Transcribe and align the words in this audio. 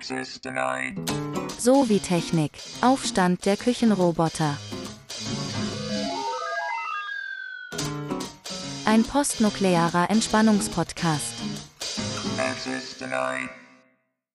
Access 0.00 0.40
denied. 0.40 0.94
So 1.58 1.90
wie 1.90 1.98
Technik. 1.98 2.52
Aufstand 2.80 3.44
der 3.44 3.58
Küchenroboter. 3.58 4.56
Ein 8.86 9.02
postnuklearer 9.02 10.08
Entspannungspodcast. 10.08 11.34
Access 12.38 12.96
denied. 12.96 13.50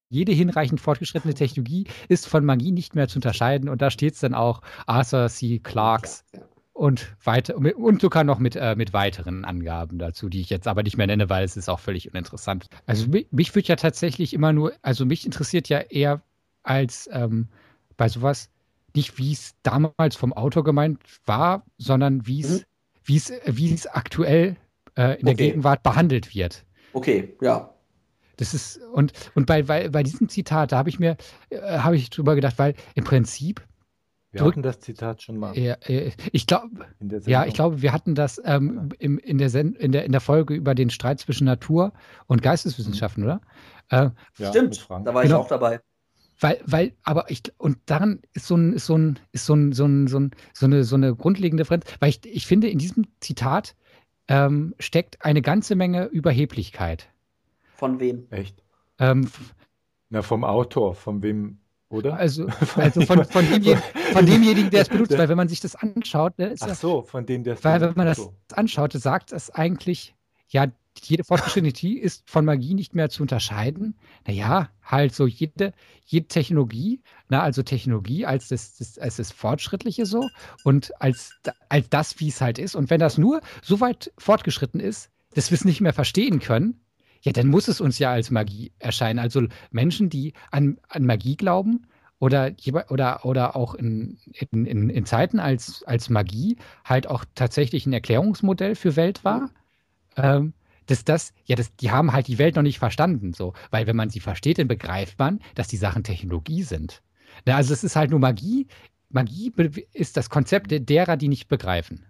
Jede 0.10 0.34
hinreichend 0.34 0.82
fortgeschrittene 0.82 1.34
Technologie 1.34 1.88
ist 2.10 2.28
von 2.28 2.46
Magie 2.46 2.72
nicht 2.72 2.94
mehr 2.94 3.08
zu 3.08 3.18
unterscheiden 3.18 3.68
und 3.68 3.82
da 3.82 3.90
steht 3.90 4.14
es 4.14 4.20
dann 4.20 4.36
auch 4.36 4.62
Arthur 4.86 5.30
C. 5.30 5.58
Clarks 5.58 6.24
und 6.76 7.16
weiter 7.24 7.56
und 7.56 8.02
sogar 8.02 8.26
noch 8.26 8.38
mit, 8.38 8.58
äh, 8.58 8.76
mit 8.76 8.92
weiteren 8.92 9.46
Angaben 9.46 9.98
dazu, 9.98 10.28
die 10.28 10.42
ich 10.42 10.50
jetzt 10.50 10.68
aber 10.68 10.84
nicht 10.84 10.98
mehr 10.98 11.08
nenne, 11.08 11.30
weil 11.30 11.46
es 11.46 11.56
ist 11.56 11.70
auch 11.70 11.80
völlig 11.80 12.12
uninteressant. 12.12 12.68
Also 12.86 13.08
mich, 13.08 13.28
mich 13.32 13.56
würde 13.56 13.70
ja 13.70 13.78
tatsächlich 13.78 14.34
immer 14.34 14.52
nur, 14.52 14.74
also 14.82 15.06
mich 15.06 15.26
interessiert 15.26 15.70
ja 15.70 15.80
eher 15.80 16.22
als 16.64 17.10
ähm, 17.14 17.48
bei 17.96 18.10
sowas 18.10 18.50
nicht, 18.94 19.18
wie 19.18 19.32
es 19.32 19.56
damals 19.64 20.18
vom 20.18 20.34
Autor 20.34 20.66
gemeint 20.66 21.00
war, 21.26 21.64
sondern 21.78 22.28
wie 22.28 22.42
es 22.42 22.60
Mhm. 22.60 22.64
wie 23.06 23.16
es 23.18 23.34
wie 23.46 23.74
es 23.74 23.88
aktuell 23.88 24.58
äh, 24.98 25.18
in 25.20 25.26
der 25.26 25.34
Okay. 25.36 25.48
Gegenwart 25.48 25.82
behandelt 25.82 26.36
wird. 26.36 26.66
Okay, 26.92 27.36
ja. 27.42 27.74
Das 28.38 28.54
ist, 28.54 28.82
und, 28.94 29.14
und 29.34 29.46
bei, 29.46 29.64
bei, 29.64 29.88
bei 29.88 30.04
diesem 30.04 30.28
Zitat, 30.28 30.74
da 30.74 30.78
habe 30.78 30.90
ich 30.90 31.00
mir, 31.00 31.16
äh, 31.50 31.60
habe 31.80 31.96
ich 31.96 32.10
drüber 32.10 32.36
gedacht, 32.36 32.56
weil 32.58 32.76
im 32.96 33.06
Prinzip, 33.06 33.66
Wir 34.36 34.42
Drück- 34.42 34.52
hatten 34.52 34.64
das 34.64 34.82
Zitat 34.82 35.22
schon 35.22 35.38
mal 35.38 35.56
äh, 35.58 35.76
äh, 35.88 36.12
ich 36.34 36.46
glaube, 36.46 36.86
ja, 37.26 37.46
ich 37.46 37.54
glaube, 37.54 37.82
wir 37.82 37.94
hatten 37.94 38.16
das 38.16 38.42
ähm, 38.44 38.90
im, 39.00 39.18
in, 39.18 39.38
der 39.38 39.50
Sen 39.50 39.74
in, 39.76 39.94
der, 39.94 40.04
in 40.04 40.12
der 40.12 40.20
Folge 40.20 40.54
über 40.54 40.76
den 40.76 40.90
Streit 40.90 41.22
zwischen 41.22 41.46
Natur 41.46 41.94
und 42.28 42.42
Geisteswissenschaften, 42.42 43.24
oder? 43.24 43.40
Äh, 43.90 44.10
Ja, 44.38 44.50
Stimmt, 44.50 44.86
da 44.90 45.14
war 45.14 45.24
Genau. 45.24 45.24
ich 45.24 45.46
auch 45.46 45.48
dabei. 45.48 45.80
weil, 46.42 46.60
weil, 46.66 46.92
aber 47.04 47.32
ich, 47.32 47.44
und 47.58 47.78
daran 47.86 48.20
ist 48.34 48.48
so 48.48 48.58
ein, 48.58 48.74
ist 48.74 48.88
so 48.88 48.98
ein, 48.98 49.18
ist 49.32 49.46
so 49.46 49.54
ein, 49.56 49.72
so 49.72 49.86
ein, 49.86 50.08
so 50.08 50.20
ein, 50.20 50.32
so 50.54 50.66
eine, 50.66 50.84
so 50.84 50.96
eine 50.98 51.16
grundlegende 51.16 51.64
Differenz, 51.64 51.86
weil 52.02 52.10
ich, 52.10 52.20
ich 52.26 52.46
finde, 52.46 52.68
in 52.68 52.78
diesem 52.78 53.08
Zitat 53.22 53.74
ähm, 54.28 54.76
steckt 54.80 55.24
eine 55.24 55.42
ganze 55.42 55.76
Menge 55.76 56.08
Überheblichkeit. 56.08 57.08
Von 57.76 58.02
wem? 58.02 58.28
Echt? 58.32 58.62
Ähm, 59.00 59.30
Na, 60.10 60.22
vom 60.24 60.44
Autor, 60.44 60.94
von 60.96 61.22
wem, 61.24 61.60
oder? 61.96 62.18
also, 62.18 62.48
also 62.76 63.02
von, 63.02 63.26
von, 63.26 63.46
demjenigen, 63.46 63.82
von 64.14 64.26
demjenigen, 64.26 64.70
der 64.70 64.82
es 64.82 64.90
benutzt, 64.90 65.18
weil 65.18 65.30
wenn 65.30 65.38
man 65.38 65.48
sich 65.48 65.60
das 65.60 65.76
anschaut, 65.76 66.38
ne, 66.38 66.48
ist 66.48 66.64
Ach 66.64 66.76
so, 66.76 67.02
von 67.02 67.26
dem, 67.26 67.44
der 67.44 67.62
weil 67.64 67.82
wenn 67.82 67.94
man 67.96 68.08
das 68.08 68.30
anschaut, 68.54 68.94
sagt 68.94 69.32
es 69.32 69.50
eigentlich, 69.50 70.16
ja, 70.50 70.68
jede 71.04 71.24
fortgeschrittene 71.24 71.74
Technologie 71.74 72.00
ist 72.00 72.30
von 72.30 72.46
Magie 72.46 72.74
nicht 72.74 72.96
mehr 72.96 73.10
zu 73.10 73.22
unterscheiden. 73.22 73.96
Naja, 74.26 74.70
halt 74.82 75.14
so 75.14 75.28
jede, 75.28 75.74
jede 76.06 76.28
Technologie, 76.28 77.02
na, 77.30 77.42
also 77.42 77.64
Technologie 77.64 78.26
als 78.26 78.48
das, 78.48 78.78
das, 78.78 78.98
als 78.98 79.18
das 79.18 79.32
Fortschrittliche 79.32 80.06
so 80.06 80.30
und 80.64 80.92
als, 81.02 81.34
als 81.70 81.90
das, 81.90 82.20
wie 82.20 82.30
es 82.30 82.42
halt 82.42 82.60
ist. 82.60 82.76
Und 82.76 82.90
wenn 82.90 83.00
das 83.00 83.18
nur 83.18 83.42
so 83.62 83.82
weit 83.82 84.12
fortgeschritten 84.18 84.80
ist, 84.80 85.10
dass 85.34 85.52
wir 85.52 85.56
es 85.56 85.66
nicht 85.66 85.82
mehr 85.82 85.94
verstehen 85.94 86.40
können, 86.40 86.80
ja, 87.26 87.32
dann 87.32 87.48
muss 87.48 87.68
es 87.68 87.82
uns 87.82 87.98
ja 87.98 88.12
als 88.12 88.30
Magie 88.30 88.72
erscheinen. 88.78 89.18
Also 89.18 89.48
Menschen, 89.72 90.10
die 90.10 90.34
an, 90.52 90.78
an 90.88 91.06
Magie 91.06 91.36
glauben 91.36 91.88
oder, 92.20 92.52
oder, 92.90 93.26
oder 93.26 93.56
auch 93.56 93.74
in, 93.74 94.20
in, 94.52 94.66
in, 94.66 94.90
in 94.90 95.06
Zeiten 95.08 95.40
als, 95.40 95.84
als 95.84 96.10
Magie 96.10 96.58
halt 96.84 97.08
auch 97.08 97.26
tatsächlich 97.34 97.88
ein 97.88 97.94
Erklärungsmodell 97.94 98.76
für 98.76 98.96
Welt 98.96 99.24
war, 99.26 99.50
ähm, 100.18 100.54
dass 100.86 101.04
das, 101.04 101.34
ja, 101.46 101.56
das, 101.56 101.76
die 101.78 101.90
haben 101.90 102.14
halt 102.14 102.28
die 102.28 102.38
Welt 102.38 102.56
noch 102.56 102.62
nicht 102.62 102.78
verstanden, 102.78 103.34
so. 103.34 103.54
Weil 103.72 103.88
wenn 103.88 103.96
man 103.96 104.12
sie 104.12 104.20
versteht, 104.20 104.60
dann 104.60 104.68
begreift 104.68 105.18
man, 105.18 105.40
dass 105.56 105.68
die 105.68 105.78
Sachen 105.78 106.04
Technologie 106.04 106.62
sind. 106.62 107.02
Na, 107.46 107.56
also 107.56 107.74
es 107.74 107.84
ist 107.84 107.96
halt 107.96 108.12
nur 108.12 108.20
Magie. 108.20 108.68
Magie 109.10 109.52
ist 109.94 110.16
das 110.16 110.30
Konzept 110.30 110.70
der- 110.70 110.80
derer, 110.80 111.18
die 111.18 111.28
nicht 111.28 111.48
begreifen. 111.48 112.06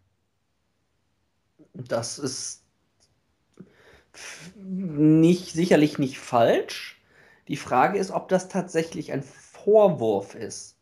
Das 1.74 2.20
ist 2.20 2.65
nicht, 4.56 5.54
sicherlich 5.54 5.98
nicht 6.00 6.20
falsch. 6.20 7.02
Die 7.48 7.58
Frage 7.58 8.00
ist, 8.00 8.12
ob 8.12 8.28
das 8.30 8.50
tatsächlich 8.50 9.12
ein 9.12 9.24
Vorwurf 9.24 10.36
ist. 10.36 10.78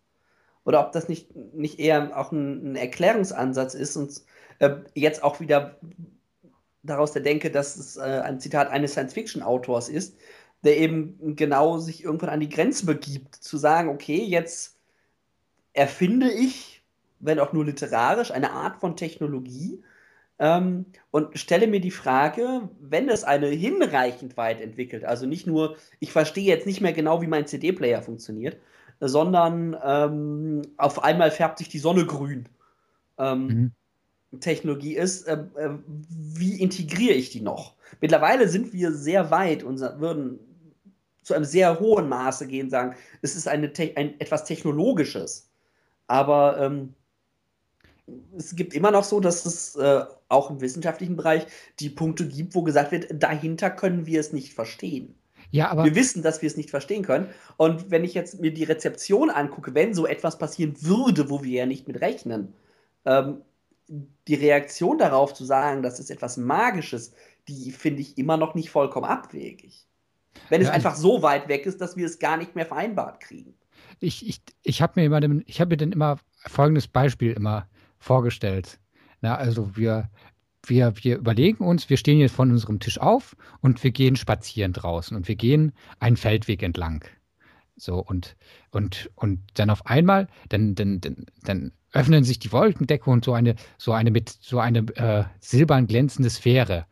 Oder 0.66 0.86
ob 0.86 0.94
das 0.94 1.10
nicht, 1.10 1.36
nicht 1.36 1.80
eher 1.80 2.18
auch 2.18 2.32
ein, 2.32 2.72
ein 2.72 2.76
Erklärungsansatz 2.76 3.74
ist 3.74 3.98
und 3.98 4.22
äh, 4.60 4.78
jetzt 4.94 5.24
auch 5.24 5.40
wieder 5.40 5.78
daraus 6.84 7.12
der 7.12 7.22
Denke, 7.22 7.52
dass 7.52 7.76
es 7.76 7.98
äh, 7.98 8.02
ein 8.02 8.40
Zitat 8.40 8.70
eines 8.70 8.92
Science-Fiction-Autors 8.92 9.90
ist, 9.90 10.16
der 10.64 10.78
eben 10.78 11.36
genau 11.36 11.78
sich 11.80 12.04
irgendwann 12.04 12.30
an 12.30 12.40
die 12.40 12.50
Grenze 12.50 12.86
begibt, 12.86 13.36
zu 13.36 13.58
sagen, 13.58 13.90
okay, 13.90 14.24
jetzt 14.24 14.78
erfinde 15.74 16.32
ich, 16.32 16.84
wenn 17.20 17.40
auch 17.40 17.54
nur 17.54 17.66
literarisch, 17.66 18.32
eine 18.32 18.52
Art 18.52 18.78
von 18.78 18.96
Technologie, 18.96 19.84
ähm, 20.44 20.86
und 21.10 21.40
stelle 21.40 21.68
mir 21.68 21.80
die 21.80 21.90
Frage, 21.90 22.68
wenn 22.82 23.08
es 23.08 23.24
eine 23.24 23.48
hinreichend 23.48 24.36
weit 24.36 24.60
entwickelt, 24.60 25.06
also 25.06 25.26
nicht 25.26 25.48
nur, 25.48 25.78
ich 26.02 26.12
verstehe 26.12 26.44
jetzt 26.44 26.68
nicht 26.68 26.82
mehr 26.82 26.92
genau, 26.92 27.22
wie 27.22 27.28
mein 27.28 27.48
CD-Player 27.48 28.02
funktioniert, 28.02 28.58
sondern 29.00 29.78
ähm, 29.82 30.64
auf 30.76 31.02
einmal 31.02 31.32
färbt 31.32 31.60
sich 31.60 31.70
die 31.70 31.80
Sonne 31.80 32.06
grün. 32.06 32.50
Ähm, 33.18 33.48
Mhm. 33.48 34.40
Technologie 34.42 34.96
ist, 34.98 35.28
äh, 35.28 35.46
äh, 35.56 35.78
wie 35.88 36.60
integriere 36.60 37.14
ich 37.14 37.30
die 37.30 37.42
noch? 37.42 37.76
Mittlerweile 38.02 38.50
sind 38.50 38.74
wir 38.74 38.92
sehr 38.92 39.32
weit 39.32 39.64
und 39.64 39.80
würden 39.80 40.40
zu 41.22 41.36
einem 41.36 41.46
sehr 41.46 41.80
hohen 41.80 42.10
Maße 42.10 42.48
gehen, 42.48 42.70
sagen, 42.70 42.98
es 43.22 43.38
ist 43.38 43.48
eine 43.48 43.72
ein, 43.96 44.20
etwas 44.20 44.44
Technologisches. 44.44 45.50
Aber 46.08 46.60
ähm, 46.60 46.96
es 48.38 48.56
gibt 48.56 48.74
immer 48.74 48.92
noch 48.92 49.04
so, 49.04 49.20
dass 49.20 49.46
es 49.46 49.76
äh, 49.76 50.04
auch 50.28 50.50
im 50.50 50.62
wissenschaftlichen 50.62 51.16
Bereich 51.16 51.46
die 51.80 51.90
Punkte 51.90 52.28
gibt, 52.28 52.54
wo 52.56 52.64
gesagt 52.64 52.92
wird, 52.92 53.08
dahinter 53.12 53.70
können 53.70 54.06
wir 54.06 54.20
es 54.20 54.34
nicht 54.34 54.54
verstehen. 54.54 55.16
Ja, 55.52 55.70
aber 55.70 55.84
Wir 55.86 55.96
wissen, 55.96 56.24
dass 56.24 56.42
wir 56.42 56.48
es 56.48 56.58
nicht 56.58 56.70
verstehen 56.72 57.04
können. 57.04 57.28
Und 57.58 57.92
wenn 57.92 58.04
ich 58.04 58.14
jetzt 58.14 58.42
mir 58.42 58.54
die 58.54 58.64
Rezeption 58.64 59.30
angucke, 59.30 59.74
wenn 59.76 59.94
so 59.94 60.06
etwas 60.08 60.38
passieren 60.38 60.76
würde, 60.82 61.30
wo 61.30 61.44
wir 61.44 61.52
ja 61.52 61.66
nicht 61.66 61.88
mit 61.88 62.02
rechnen, 62.02 62.54
ähm, 63.06 63.42
die 64.28 64.36
Reaktion 64.36 64.98
darauf 64.98 65.34
zu 65.34 65.46
sagen, 65.46 65.84
das 65.84 66.00
ist 66.00 66.10
etwas 66.10 66.38
Magisches, 66.38 67.14
die 67.48 67.72
finde 67.72 68.02
ich 68.02 68.18
immer 68.18 68.38
noch 68.38 68.56
nicht 68.56 68.70
vollkommen 68.70 69.06
abwegig. 69.06 69.86
Wenn 70.50 70.62
es 70.62 70.68
Ja, 70.68 70.74
einfach 70.74 70.96
so 70.96 71.22
weit 71.22 71.48
weg 71.48 71.66
ist, 71.66 71.82
dass 71.82 71.98
wir 71.98 72.06
es 72.06 72.20
gar 72.20 72.38
nicht 72.38 72.56
mehr 72.56 72.66
vereinbart 72.66 73.20
kriegen. 73.20 73.54
ich, 74.00 74.28
ich, 74.28 74.42
ich 74.64 74.82
habe 74.82 74.94
mir 75.00 75.06
immer, 75.06 75.20
dem- 75.22 75.44
ich 75.46 75.60
habe 75.62 75.70
mir 75.70 75.78
dann 75.78 75.92
immer 75.92 76.18
folgendes 76.48 76.88
Beispiel 76.88 77.34
immer 77.34 77.68
vorgestellt. 78.04 78.80
Na, 79.22 79.36
also 79.36 79.76
wir, 79.76 80.10
wir, 80.66 80.94
wir 80.98 81.18
überlegen 81.18 81.64
uns, 81.66 81.90
wir 81.90 81.98
stehen 81.98 82.20
jetzt 82.20 82.36
von 82.36 82.52
unserem 82.52 82.80
Tisch 82.80 83.00
auf 83.00 83.36
und 83.62 83.84
wir 83.84 83.92
gehen 83.92 84.16
spazieren 84.16 84.74
draußen 84.74 85.16
und 85.16 85.28
wir 85.28 85.36
gehen 85.36 85.72
einen 86.00 86.18
Feldweg 86.18 86.62
entlang. 86.64 87.04
So, 87.76 87.98
und, 87.98 88.36
und, 88.72 89.10
und 89.16 89.40
dann 89.56 89.70
auf 89.70 89.86
einmal, 89.86 90.28
dann, 90.50 90.76
dann, 90.76 91.02
dann, 91.02 91.26
dann 91.44 91.72
öffnen 91.92 92.24
sich 92.24 92.40
die 92.40 92.52
Wolkendecke 92.52 93.10
und 93.10 93.26
so 93.26 93.34
eine, 93.34 93.56
so 93.78 93.94
eine 93.94 94.12
mit 94.12 94.30
so 94.30 94.60
eine 94.60 94.80
äh, 94.96 95.24
silbern 95.40 95.88
glänzende 95.88 96.30
Sphäre 96.30 96.86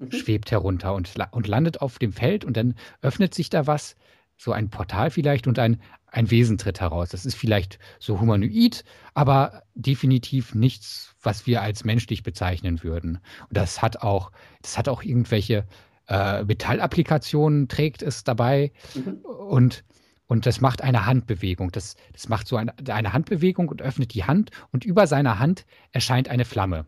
Mhm. 0.00 0.12
schwebt 0.12 0.50
herunter 0.50 0.94
und, 0.94 1.12
und 1.30 1.46
landet 1.46 1.82
auf 1.82 1.98
dem 1.98 2.12
Feld 2.12 2.44
und 2.44 2.56
dann 2.56 2.74
öffnet 3.02 3.34
sich 3.34 3.50
da 3.50 3.66
was, 3.66 3.96
so 4.40 4.52
ein 4.52 4.70
Portal 4.70 5.10
vielleicht 5.10 5.46
und 5.46 5.58
ein, 5.58 5.82
ein 6.06 6.30
Wesen 6.30 6.56
tritt 6.56 6.80
heraus. 6.80 7.10
Das 7.10 7.26
ist 7.26 7.34
vielleicht 7.34 7.78
so 7.98 8.20
humanoid, 8.20 8.84
aber 9.12 9.62
definitiv 9.74 10.54
nichts, 10.54 11.14
was 11.22 11.46
wir 11.46 11.60
als 11.60 11.84
menschlich 11.84 12.22
bezeichnen 12.22 12.82
würden. 12.82 13.16
Und 13.48 13.56
das 13.56 13.82
hat 13.82 13.98
auch, 13.98 14.32
das 14.62 14.78
hat 14.78 14.88
auch 14.88 15.02
irgendwelche 15.02 15.66
äh, 16.08 16.42
Metallapplikationen, 16.44 17.68
trägt 17.68 18.02
es 18.02 18.24
dabei 18.24 18.72
Mhm. 18.94 19.18
und 19.48 19.84
und 20.26 20.46
das 20.46 20.60
macht 20.60 20.80
eine 20.80 21.06
Handbewegung. 21.06 21.72
Das, 21.72 21.96
das 22.12 22.28
macht 22.28 22.46
so 22.46 22.56
eine, 22.56 22.72
eine 22.88 23.12
Handbewegung 23.12 23.68
und 23.68 23.82
öffnet 23.82 24.14
die 24.14 24.22
Hand 24.22 24.52
und 24.70 24.84
über 24.84 25.08
seiner 25.08 25.40
Hand 25.40 25.66
erscheint 25.90 26.28
eine 26.28 26.44
Flamme. 26.44 26.86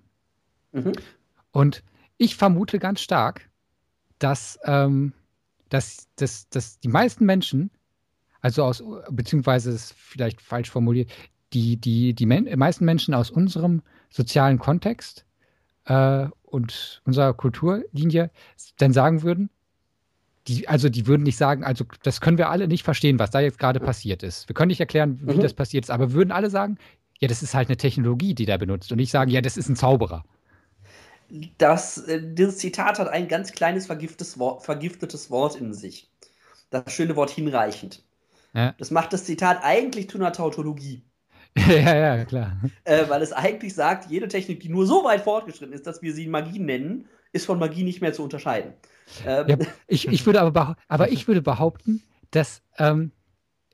Mhm. 0.70 0.92
Und 1.50 1.82
ich 2.18 2.36
vermute 2.36 2.78
ganz 2.78 3.00
stark, 3.00 3.50
dass, 4.20 4.60
ähm, 4.64 5.12
dass, 5.72 6.08
dass, 6.16 6.48
dass 6.50 6.78
die 6.80 6.88
meisten 6.88 7.24
Menschen, 7.24 7.70
also 8.40 8.64
aus, 8.64 8.82
beziehungsweise 9.10 9.70
es 9.70 9.86
ist 9.86 9.94
vielleicht 9.96 10.40
falsch 10.42 10.70
formuliert, 10.70 11.10
die, 11.54 11.76
die, 11.76 12.14
die 12.14 12.26
men 12.26 12.48
meisten 12.58 12.84
Menschen 12.84 13.14
aus 13.14 13.30
unserem 13.30 13.82
sozialen 14.10 14.58
Kontext 14.58 15.24
äh, 15.86 16.26
und 16.42 17.02
unserer 17.06 17.32
Kulturlinie 17.32 18.30
dann 18.78 18.92
sagen 18.92 19.22
würden, 19.22 19.48
die, 20.48 20.68
also 20.68 20.88
die 20.88 21.06
würden 21.06 21.22
nicht 21.22 21.36
sagen, 21.36 21.64
also 21.64 21.84
das 22.02 22.20
können 22.20 22.36
wir 22.36 22.50
alle 22.50 22.68
nicht 22.68 22.82
verstehen, 22.82 23.18
was 23.18 23.30
da 23.30 23.40
jetzt 23.40 23.58
gerade 23.58 23.80
passiert 23.80 24.22
ist. 24.22 24.48
Wir 24.48 24.54
können 24.54 24.68
nicht 24.68 24.80
erklären, 24.80 25.20
wie 25.22 25.36
Mhm. 25.36 25.40
das 25.40 25.54
passiert 25.54 25.84
ist, 25.84 25.90
aber 25.90 26.12
würden 26.12 26.32
alle 26.32 26.50
sagen, 26.50 26.78
ja, 27.20 27.28
das 27.28 27.42
ist 27.42 27.54
halt 27.54 27.68
eine 27.68 27.76
Technologie, 27.76 28.34
die 28.34 28.44
da 28.44 28.56
benutzt. 28.56 28.90
Und 28.92 28.98
ich 28.98 29.10
sagen, 29.10 29.30
ja, 29.30 29.40
das 29.40 29.56
ist 29.56 29.68
ein 29.68 29.76
Zauberer. 29.76 30.24
Das, 31.56 31.98
äh, 31.98 32.20
dieses 32.22 32.58
Zitat 32.58 32.98
hat 32.98 33.08
ein 33.08 33.26
ganz 33.26 33.52
kleines 33.52 33.86
vergiftetes 33.86 34.38
Wort, 34.38 34.64
vergiftetes 34.64 35.30
Wort 35.30 35.56
in 35.56 35.72
sich. 35.72 36.10
Das 36.70 36.92
schöne 36.92 37.16
Wort 37.16 37.30
hinreichend. 37.30 38.04
Ja. 38.54 38.74
Das 38.78 38.90
macht 38.90 39.12
das 39.12 39.24
Zitat 39.24 39.60
eigentlich 39.62 40.10
zu 40.10 40.18
einer 40.18 40.32
Tautologie. 40.32 41.02
ja, 41.56 42.16
ja, 42.16 42.24
klar. 42.24 42.60
Äh, 42.84 43.08
weil 43.08 43.22
es 43.22 43.32
eigentlich 43.32 43.74
sagt, 43.74 44.10
jede 44.10 44.28
Technik, 44.28 44.60
die 44.60 44.68
nur 44.68 44.86
so 44.86 45.04
weit 45.04 45.22
fortgeschritten 45.22 45.74
ist, 45.74 45.86
dass 45.86 46.02
wir 46.02 46.14
sie 46.14 46.26
Magie 46.26 46.58
nennen, 46.58 47.08
ist 47.32 47.46
von 47.46 47.58
Magie 47.58 47.84
nicht 47.84 48.02
mehr 48.02 48.12
zu 48.12 48.22
unterscheiden. 48.22 48.74
Ähm, 49.26 49.48
Ja, 49.48 49.56
ich, 49.86 50.08
ich 50.08 50.26
würde 50.26 50.42
aber, 50.42 50.76
aber 50.88 51.12
ich 51.12 51.28
würde 51.28 51.40
behaupten, 51.40 52.02
dass 52.30 52.62
ähm, 52.78 53.12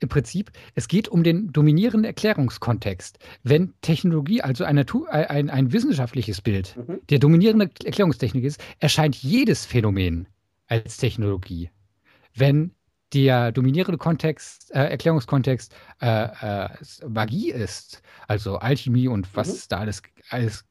im 0.01 0.09
Prinzip 0.09 0.51
es 0.75 0.87
geht 0.87 1.07
um 1.07 1.23
den 1.23 1.51
dominierenden 1.51 2.05
Erklärungskontext. 2.05 3.19
Wenn 3.43 3.73
Technologie, 3.81 4.41
also 4.41 4.63
ein, 4.63 4.75
Natur, 4.75 5.11
ein, 5.11 5.49
ein 5.49 5.71
wissenschaftliches 5.73 6.41
Bild, 6.41 6.75
Mhm. 6.77 6.99
der 7.09 7.19
dominierende 7.19 7.69
Erklärungstechnik 7.83 8.43
ist, 8.43 8.61
erscheint 8.79 9.15
jedes 9.17 9.65
Phänomen 9.65 10.27
als 10.67 10.97
Technologie. 10.97 11.69
Wenn 12.35 12.71
der 13.13 13.51
dominierende 13.51 13.97
Kontext, 13.97 14.71
äh, 14.71 14.83
Erklärungskontext 14.89 15.73
äh, 16.01 16.25
äh, 16.65 16.69
Magie 17.07 17.49
ist, 17.51 18.01
also 18.27 18.57
Alchemie 18.57 19.07
und 19.07 19.27
was 19.35 19.47
Mhm. 19.47 19.53
es 19.53 19.67
da 19.67 19.77
alles, 19.79 20.01
alles 20.29 20.65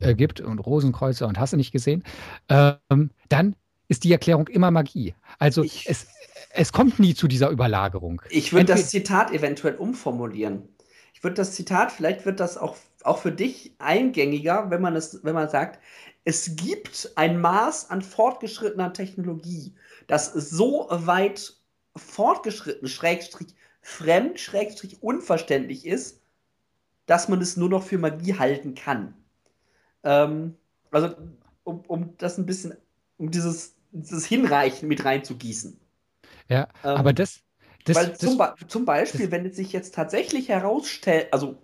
äh, 0.00 0.14
gibt 0.14 0.40
und 0.40 0.58
Rosenkreuzer 0.58 1.26
und 1.28 1.38
hast 1.38 1.52
du 1.52 1.56
nicht 1.56 1.70
gesehen, 1.72 2.02
ähm, 2.48 3.10
dann 3.28 3.54
ist 3.88 4.04
die 4.04 4.12
Erklärung 4.12 4.48
immer 4.48 4.70
Magie. 4.70 5.14
Also 5.38 5.64
Ich- 5.64 5.88
es, 5.88 6.06
es 6.50 6.72
kommt 6.72 6.98
nie 6.98 7.14
zu 7.14 7.26
dieser 7.28 7.50
Überlagerung. 7.50 8.22
Ich 8.30 8.52
würde 8.52 8.66
das 8.66 8.90
Zitat 8.90 9.32
eventuell 9.32 9.76
umformulieren. 9.76 10.68
Ich 11.14 11.24
würde 11.24 11.34
das 11.34 11.52
Zitat, 11.52 11.90
vielleicht 11.90 12.24
wird 12.26 12.38
das 12.38 12.56
auch, 12.56 12.76
auch 13.02 13.18
für 13.18 13.32
dich 13.32 13.72
eingängiger, 13.78 14.70
wenn 14.70 14.80
man 14.80 14.94
es, 14.94 15.24
wenn 15.24 15.34
man 15.34 15.48
sagt, 15.48 15.80
es 16.24 16.54
gibt 16.56 17.10
ein 17.16 17.40
Maß 17.40 17.90
an 17.90 18.02
fortgeschrittener 18.02 18.92
Technologie, 18.92 19.74
das 20.06 20.32
so 20.32 20.86
weit 20.90 21.54
fortgeschritten, 21.96 22.86
Schrägstrich 22.86 23.48
fremd, 23.80 24.38
Schrägstrich 24.38 25.02
unverständlich 25.02 25.86
ist, 25.86 26.20
dass 27.06 27.28
man 27.28 27.40
es 27.40 27.56
nur 27.56 27.70
noch 27.70 27.82
für 27.82 27.98
Magie 27.98 28.34
halten 28.38 28.74
kann. 28.74 29.14
Ähm, 30.04 30.54
also, 30.90 31.14
um, 31.64 31.80
um 31.88 32.14
das 32.18 32.38
ein 32.38 32.46
bisschen, 32.46 32.74
um 33.16 33.30
dieses, 33.30 33.74
dieses 34.02 34.26
Hinreichen 34.26 34.88
mit 34.88 35.04
reinzugießen. 35.04 35.78
Ja, 36.48 36.68
Ähm, 36.84 36.96
aber 36.96 37.12
das, 37.12 37.40
das, 37.84 37.96
Weil 37.96 38.06
das 38.08 38.18
zum, 38.18 38.38
zum 38.68 38.84
Beispiel, 38.84 39.26
das- 39.26 39.32
wenn 39.32 39.46
es 39.46 39.56
sich 39.56 39.72
jetzt 39.72 39.94
tatsächlich 39.94 40.48
herausstellt, 40.48 41.28
also 41.32 41.58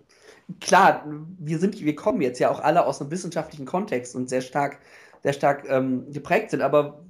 klar, 0.59 1.05
wir 1.39 1.59
sind, 1.59 1.79
wir 1.79 1.95
kommen 1.95 2.21
jetzt 2.21 2.39
ja 2.39 2.49
auch 2.51 2.59
alle 2.59 2.85
aus 2.85 3.01
einem 3.01 3.11
wissenschaftlichen 3.11 3.65
Kontext 3.65 4.15
und 4.15 4.29
sehr 4.29 4.41
stark, 4.41 4.79
sehr 5.23 5.33
stark 5.33 5.65
ähm, 5.69 6.11
geprägt 6.11 6.51
sind, 6.51 6.61
aber 6.61 7.03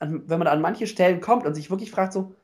an, 0.00 0.28
wenn 0.28 0.38
man 0.40 0.48
an 0.48 0.60
manche 0.62 0.86
Stellen 0.86 1.20
kommt 1.20 1.46
und 1.46 1.54
sich 1.54 1.70
wirklich 1.70 1.90
fragt 1.90 2.12
so, 2.12 2.34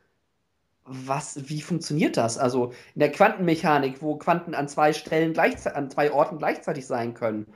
was, 0.84 1.48
wie 1.48 1.62
funktioniert 1.62 2.16
das? 2.16 2.38
Also 2.38 2.72
in 2.94 3.00
der 3.00 3.12
Quantenmechanik, 3.12 4.02
wo 4.02 4.16
Quanten 4.16 4.54
an 4.54 4.68
zwei 4.68 4.92
Stellen 4.92 5.32
gleichzeitig, 5.32 5.76
an 5.76 5.90
zwei 5.90 6.12
Orten 6.12 6.38
gleichzeitig 6.38 6.86
sein 6.86 7.14
können. 7.14 7.46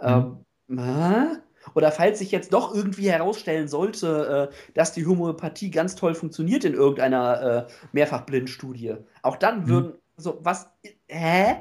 Ähm, 0.00 0.44
hä? 0.68 1.38
Oder 1.74 1.90
falls 1.92 2.18
sich 2.18 2.30
jetzt 2.30 2.52
doch 2.52 2.74
irgendwie 2.74 3.10
herausstellen 3.10 3.68
sollte, 3.68 4.50
äh, 4.50 4.72
dass 4.74 4.92
die 4.92 5.06
Homöopathie 5.06 5.70
ganz 5.70 5.94
toll 5.94 6.14
funktioniert 6.14 6.64
in 6.64 6.74
irgendeiner 6.74 7.68
äh, 7.68 7.72
Mehrfachblindstudie, 7.92 8.96
auch 9.22 9.36
dann 9.36 9.62
Mhm. 9.62 9.68
würden 9.68 9.92
so 10.16 10.38
was, 10.42 10.68
hä? 11.08 11.56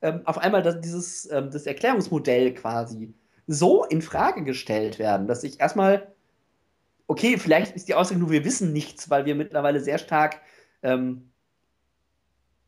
Ähm, 0.00 0.20
auf 0.24 0.38
einmal 0.38 0.62
das, 0.62 0.80
dieses 0.80 1.30
ähm, 1.30 1.50
das 1.50 1.66
Erklärungsmodell 1.66 2.54
quasi 2.54 3.12
so 3.48 3.84
in 3.84 4.00
Frage 4.00 4.44
gestellt 4.44 4.98
werden, 4.98 5.26
dass 5.26 5.42
ich 5.42 5.60
erstmal 5.60 6.14
okay, 7.08 7.38
vielleicht 7.38 7.74
ist 7.74 7.88
die 7.88 7.94
Aussage 7.94 8.20
nur, 8.20 8.30
wir 8.30 8.44
wissen 8.44 8.72
nichts, 8.72 9.10
weil 9.10 9.24
wir 9.24 9.34
mittlerweile 9.34 9.80
sehr 9.80 9.98
stark 9.98 10.40
ähm, 10.82 11.30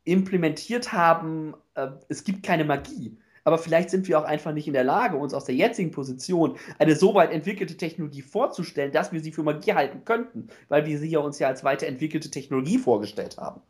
implementiert 0.04 0.92
haben, 0.92 1.54
äh, 1.74 1.88
es 2.08 2.24
gibt 2.24 2.42
keine 2.42 2.64
Magie. 2.64 3.16
Aber 3.44 3.58
vielleicht 3.58 3.90
sind 3.90 4.08
wir 4.08 4.18
auch 4.18 4.24
einfach 4.24 4.52
nicht 4.52 4.66
in 4.66 4.74
der 4.74 4.84
Lage, 4.84 5.16
uns 5.16 5.34
aus 5.34 5.44
der 5.44 5.54
jetzigen 5.54 5.90
Position 5.90 6.56
eine 6.78 6.96
so 6.96 7.14
weit 7.14 7.32
entwickelte 7.32 7.76
Technologie 7.76 8.22
vorzustellen, 8.22 8.92
dass 8.92 9.12
wir 9.12 9.20
sie 9.20 9.32
für 9.32 9.42
Magie 9.42 9.74
halten 9.74 10.04
könnten, 10.04 10.48
weil 10.68 10.86
wir 10.86 10.98
sie 10.98 11.08
ja 11.08 11.20
uns 11.20 11.38
ja 11.38 11.48
als 11.48 11.64
weiterentwickelte 11.64 12.30
Technologie 12.30 12.78
vorgestellt 12.78 13.38
haben. 13.38 13.62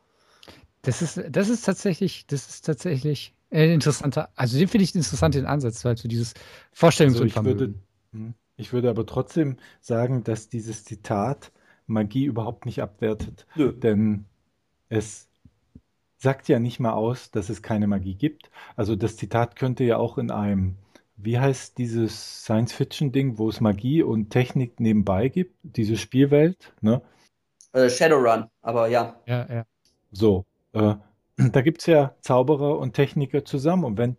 Das 0.83 1.03
ist, 1.03 1.21
das 1.31 1.49
ist 1.49 1.65
tatsächlich, 1.65 2.27
das 2.27 2.49
ist 2.49 2.65
tatsächlich 2.65 3.35
ein 3.51 3.71
interessanter, 3.71 4.31
also 4.37 4.59
den 4.59 4.69
finde 4.69 4.85
ich 4.85 4.95
interessant, 4.95 5.35
den 5.35 5.47
Ansatz, 5.47 5.85
weil 5.85 5.97
so 5.97 6.09
dieses 6.09 6.35
Also 7.03 7.25
ich 7.25 7.43
Vorstellungsunvermögen. 7.43 7.59
würde, 7.59 7.75
hm, 8.13 8.35
ich 8.57 8.73
würde 8.73 8.91
aber 8.91 9.05
trotzdem 9.07 9.59
sagen, 9.81 10.25
dass 10.25 10.49
dieses 10.49 10.85
Zitat 10.85 11.53
Magie 11.87 12.25
überhaupt 12.25 12.67
nicht 12.67 12.83
abwertet. 12.83 13.47
Nö. 13.55 13.73
Denn 13.73 14.27
es 14.89 15.30
sagt 16.21 16.49
ja 16.49 16.59
nicht 16.59 16.81
mal 16.81 16.93
aus, 16.93 17.31
dass 17.31 17.49
es 17.49 17.63
keine 17.63 17.87
Magie 17.87 18.15
gibt. 18.15 18.51
Also 18.77 18.95
das 18.95 19.17
Zitat 19.17 19.57
könnte 19.57 19.85
ja 19.85 19.97
auch 19.97 20.19
in 20.19 20.31
einem, 20.31 20.77
wie 21.17 21.39
heißt 21.39 21.79
dieses 21.79 22.45
Science-Fiction-Ding, 22.45 23.39
wo 23.39 23.49
es 23.49 23.61
Magie 23.61 24.03
und 24.03 24.29
Technik 24.31 24.81
nebenbei 24.81 25.29
gibt, 25.29 25.55
diese 25.63 25.97
Spielwelt, 25.97 26.75
ne? 26.83 27.01
Äh, 27.73 27.89
Shadowrun, 27.89 28.49
aber 28.61 28.89
ja. 28.89 29.17
ja, 29.27 29.47
ja. 29.49 29.65
So, 30.13 30.45
äh, 30.73 30.95
da 31.53 31.61
gibt 31.63 31.81
es 31.81 31.87
ja 31.87 32.15
Zauberer 32.21 32.79
und 32.79 32.93
Techniker 32.93 33.45
zusammen. 33.45 33.85
Und 33.85 33.97
wenn 33.97 34.17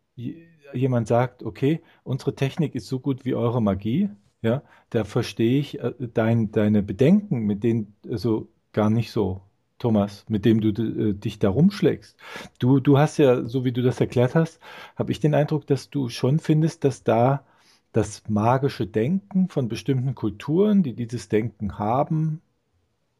jemand 0.73 1.07
sagt, 1.07 1.43
okay, 1.43 1.81
unsere 2.03 2.33
Technik 2.33 2.73
ist 2.73 2.87
so 2.87 2.99
gut 2.99 3.25
wie 3.25 3.35
eure 3.35 3.61
Magie, 3.61 4.09
ja, 4.41 4.63
da 4.89 5.03
verstehe 5.03 5.59
ich 5.59 5.79
äh, 5.79 5.93
dein, 5.99 6.51
deine 6.51 6.81
Bedenken, 6.81 7.41
mit 7.41 7.63
denen, 7.63 7.95
also 8.09 8.47
gar 8.71 8.89
nicht 8.89 9.11
so, 9.11 9.41
Thomas, 9.81 10.25
mit 10.29 10.45
dem 10.45 10.61
du 10.61 10.69
äh, 10.69 11.13
dich 11.13 11.39
da 11.39 11.49
rumschlägst. 11.49 12.17
Du, 12.59 12.79
du 12.79 12.97
hast 12.99 13.17
ja, 13.17 13.45
so 13.45 13.65
wie 13.65 13.73
du 13.73 13.81
das 13.81 13.99
erklärt 14.01 14.35
hast, 14.35 14.59
habe 14.95 15.11
ich 15.11 15.19
den 15.19 15.35
Eindruck, 15.35 15.67
dass 15.67 15.89
du 15.89 16.09
schon 16.09 16.39
findest, 16.39 16.83
dass 16.85 17.03
da 17.03 17.45
das 17.93 18.29
magische 18.29 18.87
Denken 18.87 19.49
von 19.49 19.67
bestimmten 19.69 20.15
Kulturen, 20.15 20.83
die 20.83 20.93
dieses 20.93 21.29
Denken 21.29 21.79
haben, 21.79 22.41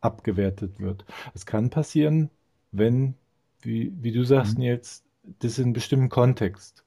abgewertet 0.01 0.79
wird. 0.79 1.05
Es 1.33 1.45
kann 1.45 1.69
passieren, 1.69 2.29
wenn, 2.71 3.15
wie, 3.61 3.93
wie 4.01 4.11
du 4.11 4.23
sagst, 4.23 4.57
Mhm. 4.57 4.63
Nils, 4.63 5.03
das 5.39 5.57
in 5.57 5.65
einem 5.65 5.73
bestimmten 5.73 6.09
Kontext 6.09 6.83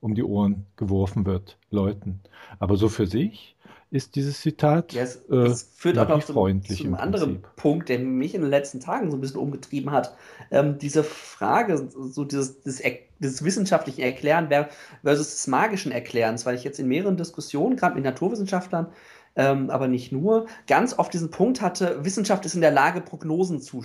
um 0.00 0.14
die 0.14 0.24
Ohren 0.24 0.66
geworfen 0.76 1.26
wird, 1.26 1.58
Leuten. 1.70 2.20
Aber 2.58 2.76
so 2.76 2.88
für 2.88 3.06
sich 3.06 3.56
ist 3.90 4.16
dieses 4.16 4.40
Zitat 4.40 4.92
Ja, 4.92 5.02
es, 5.02 5.16
äh, 5.30 5.36
es 5.36 5.62
führt 5.74 5.98
auch 5.98 6.08
noch 6.08 6.24
zu, 6.24 6.44
einem 6.44 6.94
anderen. 6.94 7.42
Punkt, 7.56 7.88
der 7.88 7.98
mich 7.98 8.34
in 8.34 8.42
den 8.42 8.50
letzten 8.50 8.80
Tagen 8.80 9.10
so 9.10 9.16
ein 9.16 9.20
bisschen 9.20 9.40
umgetrieben 9.40 9.90
hat. 9.92 10.16
Ähm, 10.50 10.78
diese 10.78 11.02
Frage, 11.02 11.88
so 11.90 12.24
dieses, 12.24 12.60
des, 12.60 12.80
Er- 12.80 12.98
des 13.18 13.44
wissenschaftlichen 13.44 14.02
Erklären 14.02 14.48
ver- 14.48 14.68
versus 15.02 15.30
des 15.30 15.46
magischen 15.46 15.90
Erklärens, 15.92 16.44
weil 16.44 16.54
ich 16.54 16.64
jetzt 16.64 16.78
in 16.78 16.88
mehreren 16.88 17.16
Diskussionen, 17.16 17.76
gerade 17.76 17.94
mit 17.94 18.04
Naturwissenschaftlern, 18.04 18.92
ähm, 19.36 19.70
aber 19.70 19.88
nicht 19.88 20.12
nur, 20.12 20.46
ganz 20.66 20.98
oft 20.98 21.12
diesen 21.14 21.30
Punkt 21.30 21.60
hatte, 21.62 22.04
Wissenschaft 22.04 22.44
ist 22.44 22.54
in 22.54 22.60
der 22.60 22.72
Lage, 22.72 23.00
Prognosen 23.00 23.60
zu, 23.60 23.84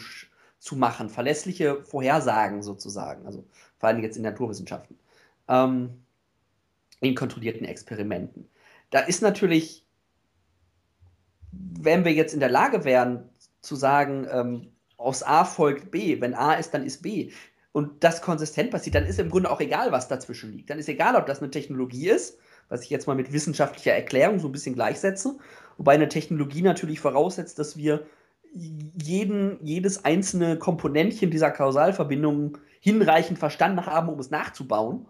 zu 0.60 0.76
machen, 0.76 1.10
verlässliche 1.10 1.84
Vorhersagen 1.84 2.62
sozusagen, 2.62 3.26
also 3.26 3.46
vor 3.78 3.90
allem 3.90 4.02
jetzt 4.02 4.18
in 4.18 4.24
Naturwissenschaften, 4.24 4.98
ähm, 5.48 5.90
in 7.00 7.16
kontrollierten 7.16 7.66
Experimenten. 7.66 8.50
Da 8.90 9.00
ist 9.00 9.22
natürlich 9.22 9.86
wenn 11.80 12.06
wir 12.06 12.14
jetzt 12.14 12.34
in 12.34 12.40
der 12.40 12.50
Lage 12.50 12.86
wären 12.86 13.30
zu 13.62 13.76
sagen, 13.76 14.28
ähm, 14.32 14.68
aus 14.98 15.24
A 15.24 15.46
folgt 15.46 15.92
B, 15.92 16.22
wenn 16.22 16.34
A 16.34 16.54
ist, 16.54 16.74
dann 16.74 16.86
ist 16.86 17.02
B, 17.02 17.32
und 17.72 18.04
das 18.04 18.22
konsistent 18.22 18.72
passiert, 18.72 18.96
dann 18.96 19.06
ist 19.06 19.20
im 19.20 19.30
Grunde 19.30 19.52
auch 19.52 19.60
egal, 19.60 19.92
was 19.92 20.08
dazwischen 20.08 20.54
liegt. 20.54 20.70
Dann 20.70 20.80
ist 20.80 20.88
egal, 20.88 21.16
ob 21.16 21.26
das 21.26 21.42
eine 21.42 21.50
Technologie 21.50 22.08
ist, 22.10 22.38
was 22.70 22.84
ich 22.84 22.90
jetzt 22.90 23.08
mal 23.08 23.16
mit 23.16 23.34
wissenschaftlicher 23.34 23.92
Erklärung 23.92 24.40
so 24.40 24.48
ein 24.48 24.52
bisschen 24.52 24.76
gleichsetze, 24.76 25.38
wobei 25.78 25.94
eine 25.94 26.08
Technologie 26.08 26.62
natürlich 26.62 27.00
voraussetzt, 27.00 27.58
dass 27.60 27.76
wir 27.76 28.06
jeden, 28.54 29.58
jedes 29.66 30.06
einzelne 30.06 30.58
Komponentchen 30.58 31.32
dieser 31.32 31.50
Kausalverbindung 31.50 32.60
hinreichend 32.80 33.40
verstanden 33.40 33.86
haben, 33.86 34.10
um 34.10 34.20
es 34.20 34.30
nachzubauen. 34.30 35.08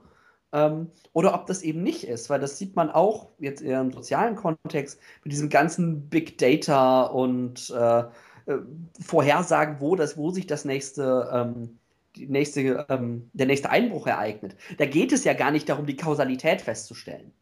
Ähm, 0.53 0.91
oder 1.13 1.33
ob 1.33 1.47
das 1.47 1.63
eben 1.63 1.83
nicht 1.83 2.03
ist, 2.05 2.29
weil 2.29 2.39
das 2.39 2.57
sieht 2.57 2.75
man 2.75 2.91
auch 2.91 3.31
jetzt 3.39 3.61
im 3.61 3.91
sozialen 3.91 4.35
Kontext 4.35 4.99
mit 5.23 5.33
diesem 5.33 5.49
ganzen 5.49 6.09
Big 6.09 6.37
Data 6.37 7.03
und 7.03 7.71
äh, 7.71 8.03
äh, 8.45 8.59
Vorhersagen, 9.01 9.81
wo, 9.81 9.95
das, 9.95 10.15
wo 10.15 10.29
sich 10.29 10.45
das 10.47 10.63
nächste, 10.63 11.29
ähm, 11.33 11.79
die 12.15 12.27
nächste, 12.27 12.85
ähm, 12.89 13.29
der 13.33 13.47
nächste 13.47 13.71
Einbruch 13.71 14.05
ereignet. 14.05 14.55
Da 14.77 14.85
geht 14.85 15.11
es 15.11 15.23
ja 15.23 15.33
gar 15.33 15.49
nicht 15.51 15.67
darum, 15.69 15.87
die 15.87 15.97
Kausalität 15.97 16.61
festzustellen. 16.61 17.33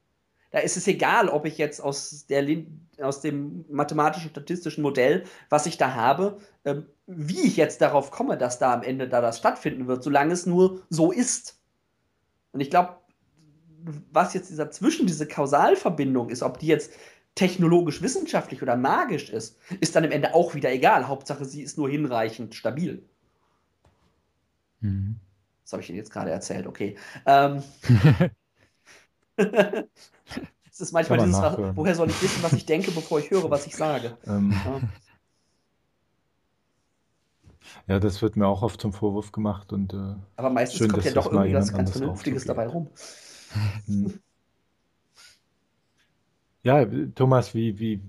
Da 0.52 0.60
ist 0.60 0.78
es 0.78 0.88
egal, 0.88 1.30
ob 1.30 1.46
ich 1.46 1.58
jetzt 1.58 1.82
aus, 1.82 2.26
der, 2.28 2.46
aus 3.02 3.22
dem 3.22 3.66
mathematischen 3.70 4.32
statistischen 4.32 4.84
Modell, 4.84 5.24
was 5.50 5.66
ich 5.66 5.78
da 5.78 5.96
habe, 5.96 6.38
ähm, 6.66 6.86
wie 7.08 7.42
ich 7.42 7.58
jetzt 7.58 7.82
darauf 7.82 8.12
komme, 8.12 8.38
dass 8.38 8.60
da 8.60 8.74
am 8.74 8.84
Ende 8.84 9.10
da 9.10 9.22
das 9.22 9.38
stattfinden 9.38 9.88
wird, 9.88 10.04
solange 10.04 10.34
es 10.34 10.46
nur 10.46 10.82
so 10.90 11.12
ist. 11.12 11.60
Und 12.52 12.60
ich 12.60 12.70
glaube, 12.70 12.98
was 14.12 14.34
jetzt 14.34 14.50
dieser 14.50 14.72
zwischen 14.72 15.08
diese 15.08 15.28
Kausalverbindung 15.28 16.30
ist, 16.30 16.44
ob 16.44 16.60
die 16.60 16.68
jetzt 16.68 16.92
technologisch, 17.36 18.02
wissenschaftlich 18.02 18.62
oder 18.62 18.76
magisch 18.76 19.30
ist, 19.30 19.58
ist 19.80 19.96
dann 19.96 20.04
am 20.06 20.12
Ende 20.12 20.34
auch 20.34 20.54
wieder 20.54 20.72
egal. 20.72 21.08
Hauptsache, 21.08 21.46
sie 21.46 21.62
ist 21.62 21.78
nur 21.78 21.90
hinreichend 21.90 22.56
stabil. 22.56 23.04
Mhm. 24.82 25.16
Das 25.64 25.74
habe 25.74 25.84
ich 25.84 25.90
Ihnen 25.90 26.00
jetzt 26.00 26.12
gerade 26.12 26.32
erzählt, 26.32 26.68
okay. 26.68 26.98
Ähm, 27.26 27.64
es 29.38 30.82
ist 30.82 30.92
manchmal 30.92 31.20
dieses, 31.20 31.40
nachhören. 31.40 31.78
woher 31.78 31.96
soll 31.96 32.10
ich 32.10 32.22
wissen, 32.22 32.44
was 32.44 32.54
ich 32.54 32.66
denke, 32.66 32.92
bevor 32.92 33.20
ich 33.20 33.32
höre, 33.32 33.50
was 33.50 33.66
ich 33.68 33.76
sage. 33.76 34.18
Ähm, 34.28 34.54
Ja. 34.66 34.82
ja, 37.88 38.00
das 38.00 38.22
wird 38.22 38.36
mir 38.36 38.48
auch 38.48 38.64
oft 38.64 38.82
zum 38.82 38.92
Vorwurf 38.92 39.32
gemacht 39.32 39.72
und 39.72 39.94
äh, 39.94 40.16
Aber 40.36 40.50
meistens 40.50 40.80
Schön, 40.80 40.92
kommt 40.92 41.06
ja 41.06 41.14
doch 41.14 41.32
irgendwie 41.32 41.54
was 41.54 41.72
ganz 41.72 41.92
Vernünftiges 41.92 42.44
dabei 42.46 42.68
rum. 42.68 42.90
Hm. 43.86 44.20
ja, 46.64 46.86
Thomas, 47.16 47.54
wie, 47.54 47.80
wie, 47.80 48.02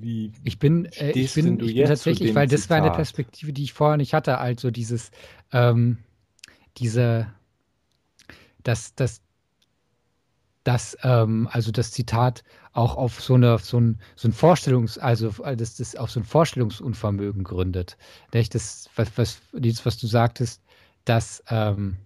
wie 0.00 0.32
Ich 0.44 0.58
bin, 0.58 0.86
äh, 0.86 1.10
ich 1.10 1.34
bin, 1.34 1.58
du 1.58 1.66
ich 1.66 1.74
bin 1.74 1.86
tatsächlich, 1.86 2.34
weil 2.34 2.48
das 2.48 2.70
war 2.70 2.78
eine 2.78 2.86
Zitat? 2.86 2.96
Perspektive, 2.96 3.52
die 3.52 3.64
ich 3.64 3.72
vorher 3.72 3.96
nicht 3.96 4.14
hatte, 4.14 4.38
also 4.38 4.70
dieses, 4.70 5.10
ähm, 5.52 5.98
diese, 6.78 7.32
das, 8.62 8.94
das, 8.94 9.22
das, 10.64 10.96
ähm, 11.02 11.48
also 11.50 11.70
das 11.70 11.92
Zitat 11.92 12.44
auch 12.72 12.96
auf 12.96 13.20
so 13.20 13.34
eine, 13.34 13.58
so 13.58 13.78
ein, 13.78 14.00
so 14.14 14.28
ein 14.28 14.32
Vorstellungs, 14.32 14.98
also 14.98 15.28
äh, 15.42 15.56
das, 15.56 15.76
das 15.76 15.96
auf 15.96 16.10
so 16.10 16.20
ein 16.20 16.24
Vorstellungsunvermögen 16.24 17.44
gründet. 17.44 17.96
Nicht? 18.32 18.54
Das, 18.54 18.88
was, 18.96 19.10
was, 19.16 19.40
dieses, 19.52 19.84
was 19.86 19.98
du 19.98 20.06
sagtest, 20.06 20.62
dass, 21.04 21.42
ähm, 21.48 21.96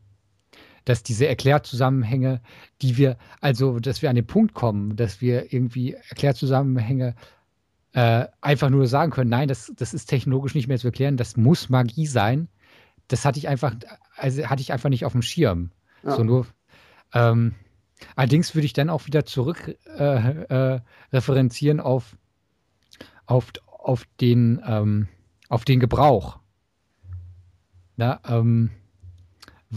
dass 0.85 1.03
diese 1.03 1.27
Erklärzusammenhänge, 1.27 2.41
die 2.83 2.97
wir, 2.97 3.17
also 3.41 3.79
dass 3.81 4.03
wir 4.03 4.11
an 4.11 4.17
den 4.17 4.27
Punkt 4.27 4.55
kommen, 4.55 4.97
dass 4.97 5.21
wir 5.21 5.53
irgendwie 5.53 5.95
Erklärzusammenhänge 6.11 7.15
äh, 7.93 8.27
einfach 8.41 8.71
nur 8.71 8.87
sagen 8.87 9.13
können, 9.13 9.31
nein, 9.31 9.49
das, 9.49 9.73
das 9.77 9.95
ist 9.95 10.07
technologisch 10.07 10.55
nicht 10.55 10.69
mehr 10.69 10.79
zu 10.79 10.89
erklären, 10.89 11.17
das 11.17 11.37
muss 11.37 11.69
Magie 11.69 12.07
sein. 12.07 12.49
Das 13.09 13.25
hatte 13.25 13.39
ich 13.39 13.49
einfach, 13.49 13.75
also 14.17 14.47
hatte 14.47 14.63
ich 14.63 14.73
einfach 14.73 14.89
nicht 14.89 15.05
auf 15.05 15.13
dem 15.13 15.23
Schirm. 15.23 15.71
Ja. 16.03 16.17
So 16.17 16.25
nur, 16.25 16.47
ähm, 17.13 17.55
allerdings 18.17 18.55
würde 18.55 18.67
ich 18.67 18.73
dann 18.73 18.91
auch 18.91 19.07
wieder 19.07 19.25
zurück 19.25 19.77
äh, 19.97 20.75
äh, 20.75 20.81
referenzieren 21.13 21.81
auf, 21.81 22.17
auf, 23.27 23.53
auf, 23.67 24.05
den, 24.21 24.61
ähm, 24.67 25.09
auf 25.49 25.65
den 25.65 25.81
Gebrauch. 25.81 26.41
Na, 27.97 28.21
ähm, 28.27 28.71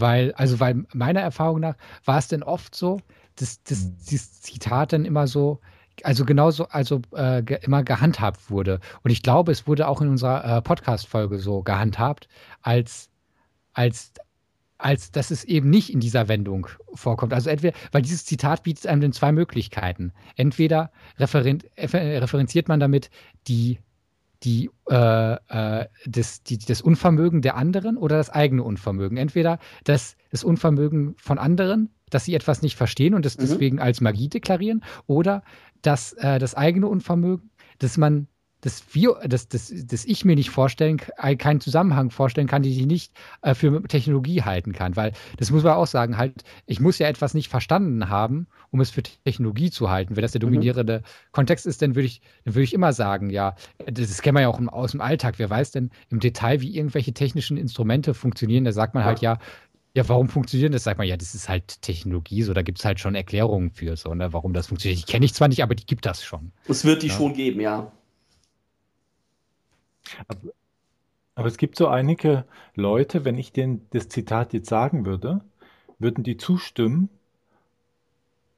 weil, 0.00 0.32
also 0.32 0.60
weil 0.60 0.84
meiner 0.92 1.20
Erfahrung 1.20 1.60
nach 1.60 1.76
war 2.04 2.18
es 2.18 2.28
denn 2.28 2.42
oft 2.42 2.74
so, 2.74 3.00
dass, 3.36 3.62
dass 3.62 3.84
Mhm. 3.84 3.96
dieses 4.10 4.40
Zitat 4.42 4.92
dann 4.92 5.04
immer 5.04 5.26
so, 5.26 5.60
also 6.04 6.24
genauso, 6.24 6.68
also 6.68 7.00
äh, 7.14 7.42
ge 7.42 7.58
immer 7.62 7.82
gehandhabt 7.82 8.50
wurde. 8.50 8.80
Und 9.02 9.10
ich 9.10 9.22
glaube, 9.22 9.52
es 9.52 9.66
wurde 9.66 9.88
auch 9.88 10.00
in 10.00 10.08
unserer 10.08 10.58
äh, 10.58 10.62
Podcast-Folge 10.62 11.38
so 11.38 11.62
gehandhabt, 11.62 12.28
als, 12.62 13.10
als, 13.72 14.12
als 14.78 15.10
dass 15.10 15.30
es 15.32 15.42
eben 15.44 15.70
nicht 15.70 15.92
in 15.92 15.98
dieser 15.98 16.28
Wendung 16.28 16.68
vorkommt. 16.94 17.32
Also 17.32 17.50
entweder, 17.50 17.76
weil 17.90 18.02
dieses 18.02 18.24
Zitat 18.24 18.62
bietet 18.62 18.86
einem 18.86 19.00
dann 19.00 19.12
zwei 19.12 19.32
Möglichkeiten. 19.32 20.12
Entweder 20.36 20.92
referen 21.18 21.62
refer- 21.76 22.20
referenziert 22.22 22.68
man 22.68 22.78
damit 22.78 23.10
die, 23.48 23.80
die, 24.44 24.70
äh, 24.88 25.34
äh, 25.34 25.86
das, 26.06 26.42
die, 26.42 26.58
das 26.58 26.80
Unvermögen 26.80 27.42
der 27.42 27.56
anderen 27.56 27.96
oder 27.96 28.16
das 28.16 28.30
eigene 28.30 28.62
Unvermögen. 28.62 29.16
Entweder 29.18 29.58
das, 29.84 30.16
das 30.30 30.44
Unvermögen 30.44 31.14
von 31.18 31.38
anderen, 31.38 31.90
dass 32.10 32.24
sie 32.24 32.34
etwas 32.34 32.62
nicht 32.62 32.76
verstehen 32.76 33.14
und 33.14 33.26
es 33.26 33.36
Mhm. 33.36 33.42
deswegen 33.42 33.80
als 33.80 34.00
Magie 34.00 34.28
deklarieren, 34.28 34.84
oder 35.06 35.42
das, 35.82 36.12
äh, 36.14 36.38
das 36.38 36.54
eigene 36.54 36.86
Unvermögen, 36.86 37.50
dass 37.78 37.96
man, 37.98 38.28
dass 38.60 38.82
wir, 38.92 39.14
dass, 39.26 39.48
dass, 39.48 39.72
dass 39.74 40.04
ich 40.04 40.24
mir 40.24 40.34
nicht 40.34 40.50
vorstellen, 40.50 40.96
k- 40.96 41.36
keinen 41.36 41.60
Zusammenhang 41.60 42.10
vorstellen 42.10 42.48
kann, 42.48 42.62
den 42.62 42.72
ich 42.72 42.86
nicht 42.86 43.12
äh, 43.42 43.54
für 43.54 43.82
Technologie 43.84 44.42
halten 44.42 44.72
kann. 44.72 44.96
Weil 44.96 45.12
das 45.36 45.50
muss 45.50 45.62
man 45.62 45.74
auch 45.74 45.86
sagen, 45.86 46.16
halt, 46.16 46.42
ich 46.66 46.80
muss 46.80 46.98
ja 46.98 47.06
etwas 47.08 47.34
nicht 47.34 47.48
verstanden 47.48 48.08
haben, 48.08 48.48
um 48.70 48.80
es 48.80 48.90
für 48.90 49.02
Technologie 49.02 49.70
zu 49.70 49.90
halten. 49.90 50.16
Wenn 50.16 50.22
das 50.22 50.32
der 50.32 50.40
Mhm. 50.40 50.46
dominierende 50.46 51.02
Kontext 51.32 51.66
ist, 51.66 51.82
dann 51.82 51.94
würde 51.94 52.06
ich, 52.06 52.20
dann 52.44 52.54
würde 52.54 52.64
ich 52.64 52.74
immer 52.74 52.92
sagen, 52.92 53.30
ja, 53.30 53.54
das, 53.86 54.08
das 54.08 54.22
kennen 54.22 54.36
wir 54.36 54.42
ja 54.42 54.48
auch 54.48 54.58
im, 54.58 54.68
aus 54.68 54.90
dem 54.90 55.00
Alltag. 55.00 55.34
Wer 55.38 55.50
weiß 55.50 55.70
denn 55.70 55.90
im 56.10 56.18
Detail, 56.20 56.60
wie 56.60 56.76
irgendwelche 56.76 57.12
technischen 57.12 57.56
Instrumente 57.56 58.12
funktionieren? 58.14 58.64
Da 58.64 58.72
sagt 58.72 58.94
man 58.94 59.04
halt 59.04 59.20
ja, 59.20 59.38
ja, 59.94 60.08
warum 60.08 60.28
funktioniert 60.28 60.74
das? 60.74 60.84
Sagt 60.84 60.98
man, 60.98 61.08
ja, 61.08 61.16
das 61.16 61.34
ist 61.34 61.48
halt 61.48 61.80
Technologie, 61.82 62.42
so 62.42 62.52
da 62.54 62.62
gibt 62.62 62.78
es 62.78 62.84
halt 62.84 63.00
schon 63.00 63.14
Erklärungen 63.14 63.70
für, 63.70 63.96
so, 63.96 64.14
ne, 64.14 64.32
warum 64.32 64.52
das 64.52 64.66
funktioniert. 64.68 65.00
Die 65.00 65.10
kenne 65.10 65.24
ich 65.24 65.34
zwar 65.34 65.48
nicht, 65.48 65.62
aber 65.62 65.74
die 65.74 65.86
gibt 65.86 66.06
das 66.06 66.22
schon. 66.24 66.52
Es 66.68 66.84
wird 66.84 67.02
die 67.02 67.08
Ja. 67.08 67.14
schon 67.14 67.32
geben, 67.32 67.60
ja. 67.60 67.90
Aber, 70.26 70.52
aber 71.34 71.48
es 71.48 71.56
gibt 71.56 71.76
so 71.76 71.88
einige 71.88 72.44
Leute, 72.74 73.24
wenn 73.24 73.38
ich 73.38 73.52
denen 73.52 73.86
das 73.90 74.08
Zitat 74.08 74.52
jetzt 74.52 74.68
sagen 74.68 75.06
würde, 75.06 75.40
würden 75.98 76.24
die 76.24 76.36
zustimmen, 76.36 77.08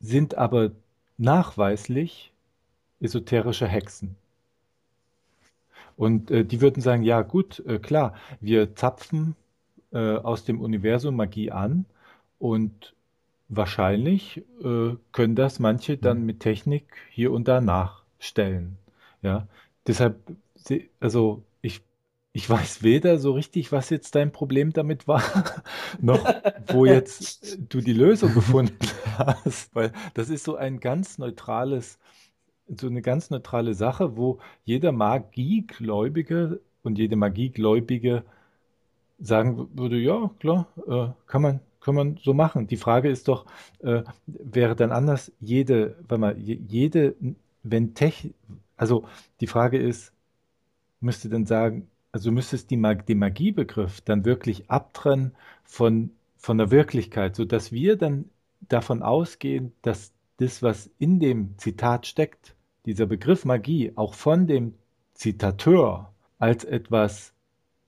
sind 0.01 0.37
aber 0.37 0.71
nachweislich 1.19 2.33
esoterische 3.01 3.67
Hexen. 3.67 4.17
Und 5.97 6.31
äh, 6.31 6.45
die 6.45 6.61
würden 6.61 6.83
sagen, 6.83 7.03
ja 7.03 7.23
gut, 7.23 7.63
äh, 7.67 7.79
klar, 7.79 8.15
wir 8.41 8.75
zapfen 8.75 9.37
äh, 9.93 10.17
aus 10.17 10.45
dem 10.45 10.61
Universum 10.61 11.17
Magie 11.17 11.51
an 11.51 11.85
und 12.39 12.95
wahrscheinlich 13.49 14.43
äh, 14.63 14.97
können 15.13 15.35
das 15.35 15.59
manche 15.59 15.99
dann 15.99 16.25
mit 16.25 16.41
Technik 16.41 16.85
hier 17.11 17.33
und 17.33 17.49
da 17.49 17.61
nachstellen. 17.61 18.79
Ja, 19.23 19.47
deshalb, 19.87 20.17
also 21.01 21.45
ich, 21.63 21.83
ich 22.33 22.49
weiß 22.49 22.83
weder 22.83 23.19
so 23.19 23.33
richtig, 23.33 23.73
was 23.73 23.91
jetzt 23.91 24.15
dein 24.15 24.33
Problem 24.33 24.73
damit 24.73 25.09
war, 25.09 25.23
noch 26.01 26.35
wo 26.69 26.85
jetzt 26.85 27.31
du 27.59 27.81
die 27.81 27.93
Lösung 27.93 28.35
gefunden 28.35 28.79
hast, 29.19 29.75
weil 29.75 29.93
das 30.15 30.29
ist 30.31 30.45
so 30.45 30.57
ein 30.57 30.81
ganz 30.81 31.19
neutrales, 31.19 31.99
so 32.69 32.87
eine 32.89 33.03
ganz 33.03 33.31
neutrale 33.31 33.75
Sache, 33.75 34.17
wo 34.17 34.41
jeder 34.65 34.93
Magiegläubige 34.93 36.61
und 36.83 36.99
jede 36.99 37.17
Magiegläubige 37.17 38.25
sagen 39.19 39.69
würde, 39.79 39.99
ja, 39.99 40.31
klar, 40.39 40.67
äh, 40.89 41.09
kann 41.27 41.43
man, 41.43 41.61
kann 41.81 41.95
man 41.95 42.19
so 42.23 42.35
machen. 42.35 42.67
Die 42.67 42.77
Frage 42.77 43.11
ist 43.11 43.29
doch, 43.29 43.47
äh, 43.81 44.03
wäre 44.27 44.77
dann 44.77 44.93
anders, 44.93 45.33
jede, 45.41 45.97
mal, 46.09 46.37
je- 46.39 46.61
jede, 46.69 47.15
wenn 47.63 47.95
Tech, 47.95 48.31
also 48.77 49.05
die 49.41 49.47
Frage 49.47 49.79
ist, 49.79 50.13
müsste 51.01 51.29
dann 51.29 51.47
sagen, 51.47 51.89
also 52.13 52.33
müsstest 52.33 52.71
die 52.71 52.77
Mag 52.77 53.07
den 53.07 53.19
Magiebegriff 53.19 54.01
dann 54.01 54.25
wirklich 54.25 54.71
abtrennen 54.71 55.33
von, 55.65 56.11
von 56.37 56.59
der 56.59 56.71
Wirklichkeit, 56.71 57.37
sodass 57.37 57.73
wir 57.73 57.97
dann 57.97 58.27
davon 58.69 59.03
ausgehen, 59.03 59.73
dass 59.83 60.13
das, 60.39 60.63
was 60.63 60.91
in 60.99 61.21
dem 61.21 61.55
Zitat 61.59 62.07
steckt, 62.07 62.55
dieser 62.87 63.07
Begriff 63.07 63.45
Magie, 63.45 63.93
auch 63.95 64.15
von 64.15 64.47
dem 64.47 64.75
Zitateur 65.15 66.13
als 66.39 66.65
etwas 66.65 67.35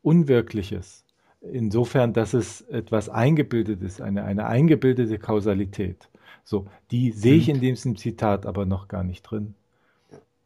Unwirkliches, 0.03 1.05
insofern, 1.41 2.13
dass 2.13 2.35
es 2.35 2.61
etwas 2.63 3.09
Eingebildetes, 3.09 4.01
eine, 4.01 4.25
eine 4.25 4.47
eingebildete 4.47 5.19
Kausalität. 5.19 6.09
So, 6.45 6.67
die 6.91 7.13
sehe 7.13 7.37
ich 7.37 7.49
in 7.49 7.61
diesem 7.61 7.97
Zitat 7.97 8.47
aber 8.47 8.67
noch 8.67 8.89
gar 8.89 9.05
nicht 9.05 9.23
drin. 9.23 9.55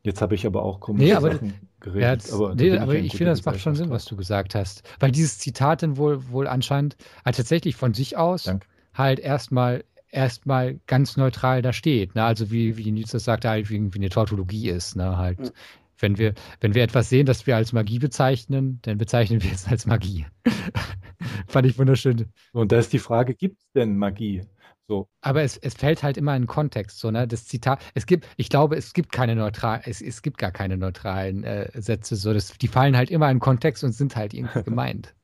Jetzt 0.07 0.23
habe 0.23 0.37
ich 0.37 0.47
aber 0.47 0.63
auch 0.63 0.79
komische 0.79 1.05
Nee, 1.05 1.13
aber- 1.15 1.33
Sachen 1.33 1.49
Ja, 1.49 1.55
geredet. 1.81 2.23
das, 2.25 2.33
aber 2.33 2.55
nee, 2.55 2.71
bin 2.71 2.79
aber 2.79 2.95
ja 2.97 3.01
ich 3.03 3.17
finde, 3.17 3.33
das 3.33 3.45
macht 3.45 3.59
schon 3.61 3.75
Sinn, 3.75 3.91
was 3.91 4.05
du 4.05 4.15
gesagt 4.17 4.55
hast. 4.55 4.85
Weil 5.01 5.11
dieses 5.11 5.39
Zitat 5.39 5.83
dann 5.83 5.97
wohl, 5.97 6.29
wohl 6.31 6.47
anscheinend 6.47 6.97
halt 7.25 7.37
tatsächlich 7.37 7.75
von 7.75 7.93
sich 7.93 8.17
aus 8.17 8.45
Danke. 8.45 8.67
halt 8.95 9.19
erstmal 9.19 9.83
erstmal 10.09 10.79
ganz 10.87 11.17
neutral 11.17 11.61
da 11.61 11.73
steht. 11.73 12.15
Ne? 12.15 12.23
Also 12.23 12.53
wie, 12.53 12.77
wie 12.77 12.93
Nils 12.93 13.11
das 13.11 13.25
sagte, 13.25 13.51
halt 13.51 13.69
wie, 13.69 13.93
wie 13.93 13.99
eine 13.99 14.09
Tautologie 14.09 14.69
ist. 14.71 14.95
Ne? 14.95 15.17
Halt, 15.19 15.41
Mhm. 15.41 15.51
wenn 15.99 16.19
wir, 16.19 16.35
wenn 16.61 16.75
wir 16.77 16.85
etwas 16.85 17.09
sehen, 17.09 17.27
das 17.27 17.47
wir 17.49 17.57
als 17.57 17.73
Magie 17.73 17.99
bezeichnen, 17.99 18.79
dann 18.83 18.99
bezeichnen 18.99 19.43
wir 19.43 19.51
es 19.53 19.67
als 19.67 19.87
Magie. 19.87 20.25
Fand 21.49 21.67
ich 21.67 21.79
wunderschön. 21.79 22.27
Und 22.53 22.71
da 22.73 22.79
ist 22.79 22.93
die 22.93 22.99
Frage, 23.01 23.35
gibt 23.35 23.59
es 23.61 23.67
denn 23.75 23.97
Magie? 23.99 24.43
So, 24.89 25.09
Aber 25.21 25.43
es, 25.43 25.57
es 25.57 25.75
fällt 25.75 26.03
halt 26.05 26.17
immer 26.17 26.37
in 26.37 26.47
Kontext, 26.47 27.01
so, 27.01 27.11
ne? 27.11 27.27
Das 27.27 27.47
Zitat, 27.47 27.81
es 27.95 28.07
gibt, 28.07 28.27
ich 28.37 28.49
glaube, 28.49 28.77
es 28.77 28.93
gibt 28.93 29.11
keine 29.13 29.35
neutral, 29.35 29.81
es, 29.85 30.01
es 30.01 30.23
gibt 30.23 30.39
gar 30.39 30.53
keine 30.53 30.77
neutralen 30.77 31.43
äh, 31.45 31.71
Sätze, 31.81 32.15
so, 32.17 32.33
das, 32.33 32.57
die 32.59 32.69
fallen 32.69 32.97
halt 32.97 33.11
immer 33.11 33.31
in 33.31 33.41
Kontext 33.41 33.83
und 33.83 33.93
sind 33.93 34.15
halt 34.17 34.33
irgendwie 34.35 34.61
gemeint. 34.63 35.15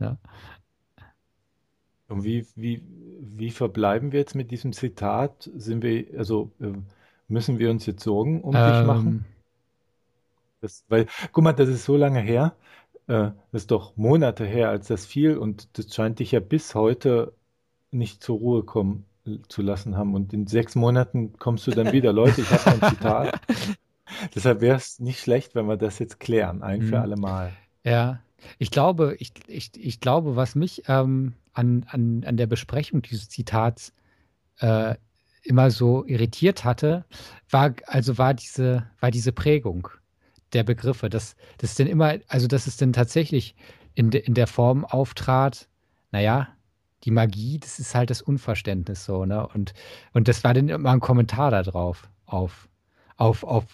Ja. 0.00 0.18
und 2.08 2.24
wie, 2.24 2.46
wie, 2.56 2.82
wie 3.20 3.50
verbleiben 3.50 4.12
wir 4.12 4.20
jetzt 4.20 4.34
mit 4.34 4.50
diesem 4.50 4.72
Zitat? 4.72 5.50
Sind 5.54 5.82
wir, 5.82 6.06
also 6.18 6.52
äh, 6.60 6.72
müssen 7.28 7.58
wir 7.58 7.70
uns 7.70 7.86
jetzt 7.86 8.02
Sorgen 8.02 8.42
um 8.42 8.62
dich 8.62 8.82
machen? 8.82 9.22
Ähm, 9.22 9.24
Das, 10.60 10.84
weil, 10.88 11.06
guck 11.32 11.44
mal, 11.44 11.52
das 11.52 11.68
ist 11.68 11.84
so 11.84 11.96
lange 11.96 12.20
her, 12.20 12.54
äh, 13.06 13.30
das 13.52 13.62
ist 13.62 13.70
doch 13.70 13.96
Monate 13.96 14.44
her, 14.44 14.68
als 14.70 14.88
das 14.88 15.06
fiel 15.06 15.36
und 15.38 15.78
das 15.78 15.94
scheint 15.94 16.18
dich 16.18 16.32
ja 16.32 16.40
bis 16.40 16.74
heute 16.74 17.34
nicht 17.90 18.22
zur 18.22 18.38
Ruhe 18.38 18.62
kommen 18.62 19.04
zu 19.48 19.62
lassen 19.62 19.96
haben. 19.96 20.14
Und 20.14 20.32
in 20.32 20.46
sechs 20.46 20.74
Monaten 20.74 21.34
kommst 21.38 21.66
du 21.66 21.70
dann 21.72 21.92
wieder, 21.92 22.12
Leute, 22.12 22.40
ich 22.40 22.50
habe 22.50 22.70
ein 22.70 22.90
Zitat. 22.90 23.40
Deshalb 24.34 24.60
wäre 24.60 24.76
es 24.76 24.98
nicht 24.98 25.20
schlecht, 25.20 25.54
wenn 25.54 25.66
wir 25.66 25.76
das 25.76 25.98
jetzt 25.98 26.18
klären, 26.20 26.62
ein 26.62 26.82
für 26.82 26.96
Mhm. 26.96 27.02
alle 27.02 27.16
Mal. 27.16 27.52
Ja, 27.84 28.20
ich 28.58 28.70
glaube, 28.70 29.16
ich, 29.18 29.32
ich, 29.46 29.70
ich 29.76 30.00
glaube, 30.00 30.36
was 30.36 30.54
mich, 30.54 30.82
ähm, 30.88 31.34
an, 31.52 31.84
an, 31.88 32.24
an 32.24 32.36
der 32.36 32.46
Besprechung 32.46 33.02
dieses 33.02 33.28
Zitats 33.28 33.92
äh, 34.58 34.94
immer 35.42 35.70
so 35.70 36.04
irritiert 36.06 36.64
hatte, 36.64 37.04
war 37.50 37.74
also 37.86 38.18
war 38.18 38.34
diese, 38.34 38.86
war 39.00 39.10
diese 39.10 39.32
Prägung 39.32 39.88
der 40.52 40.64
Begriffe, 40.64 41.08
dass 41.08 41.36
das 41.58 41.74
denn 41.74 41.86
immer, 41.86 42.18
also 42.28 42.46
dass 42.46 42.66
es 42.66 42.76
denn 42.76 42.92
tatsächlich 42.92 43.54
in, 43.94 44.10
de, 44.10 44.20
in 44.20 44.34
der 44.34 44.46
Form 44.46 44.84
auftrat, 44.84 45.68
naja, 46.12 46.48
die 47.04 47.10
Magie, 47.10 47.58
das 47.58 47.78
ist 47.78 47.94
halt 47.94 48.10
das 48.10 48.22
Unverständnis 48.22 49.04
so, 49.04 49.24
ne? 49.24 49.46
Und, 49.48 49.72
und 50.12 50.28
das 50.28 50.44
war 50.44 50.54
dann 50.54 50.68
immer 50.68 50.90
ein 50.90 51.00
Kommentar 51.00 51.50
da 51.50 51.62
drauf, 51.62 52.08
auf, 52.26 52.68
auf, 53.16 53.44
auf, 53.44 53.64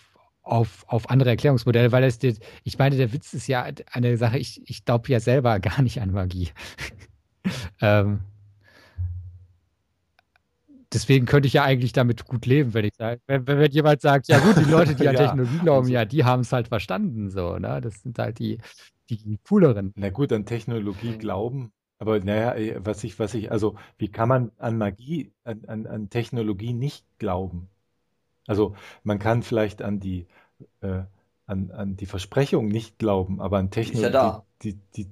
auf, 0.42 0.84
auf 0.86 1.10
andere 1.10 1.30
Erklärungsmodelle, 1.30 1.92
weil 1.92 2.04
es, 2.04 2.18
ich 2.22 2.78
meine, 2.78 2.96
der 2.96 3.12
Witz 3.12 3.34
ist 3.34 3.48
ja 3.48 3.66
eine 3.90 4.16
Sache, 4.16 4.38
ich, 4.38 4.62
ich 4.68 4.84
glaube 4.84 5.08
ja 5.08 5.20
selber 5.20 5.58
gar 5.60 5.82
nicht 5.82 6.00
an 6.00 6.12
Magie. 6.12 6.50
ähm, 7.80 8.20
deswegen 10.92 11.26
könnte 11.26 11.48
ich 11.48 11.54
ja 11.54 11.64
eigentlich 11.64 11.92
damit 11.92 12.24
gut 12.26 12.46
leben, 12.46 12.74
wenn 12.74 12.84
ich 12.84 12.94
sage, 12.96 13.20
wenn, 13.26 13.46
wenn 13.46 13.70
jemand 13.72 14.00
sagt, 14.00 14.28
ja 14.28 14.38
gut, 14.38 14.56
die 14.56 14.70
Leute, 14.70 14.94
die 14.94 15.08
an 15.08 15.14
ja, 15.14 15.26
Technologie 15.26 15.58
glauben, 15.58 15.88
ja, 15.88 16.04
die 16.04 16.24
haben 16.24 16.40
es 16.40 16.52
halt 16.52 16.68
verstanden, 16.68 17.30
so, 17.30 17.58
ne? 17.58 17.80
Das 17.80 18.02
sind 18.02 18.18
halt 18.18 18.38
die, 18.38 18.58
die 19.10 19.38
cooleren. 19.48 19.92
Na 19.96 20.10
gut, 20.10 20.32
an 20.32 20.46
Technologie 20.46 21.18
glauben, 21.18 21.72
aber 21.98 22.20
naja, 22.20 22.54
äh, 22.54 22.80
was 22.84 23.04
ich, 23.04 23.18
was 23.18 23.34
ich, 23.34 23.50
also 23.50 23.76
wie 23.98 24.08
kann 24.08 24.28
man 24.28 24.52
an 24.58 24.78
Magie, 24.78 25.32
an, 25.44 25.64
an, 25.66 25.86
an 25.86 26.10
Technologie 26.10 26.72
nicht 26.72 27.04
glauben? 27.18 27.68
Also 28.46 28.76
man 29.02 29.18
kann 29.18 29.42
vielleicht 29.42 29.82
an 29.82 30.00
die, 30.00 30.26
äh, 30.80 31.02
an, 31.46 31.70
an 31.70 31.96
die 31.96 32.06
Versprechung 32.06 32.68
nicht 32.68 32.98
glauben, 32.98 33.40
aber 33.40 33.58
an 33.58 33.70
Technologie, 33.70 34.12
ja 34.12 34.44
die, 34.62 34.74
die, 34.74 35.04
die 35.04 35.10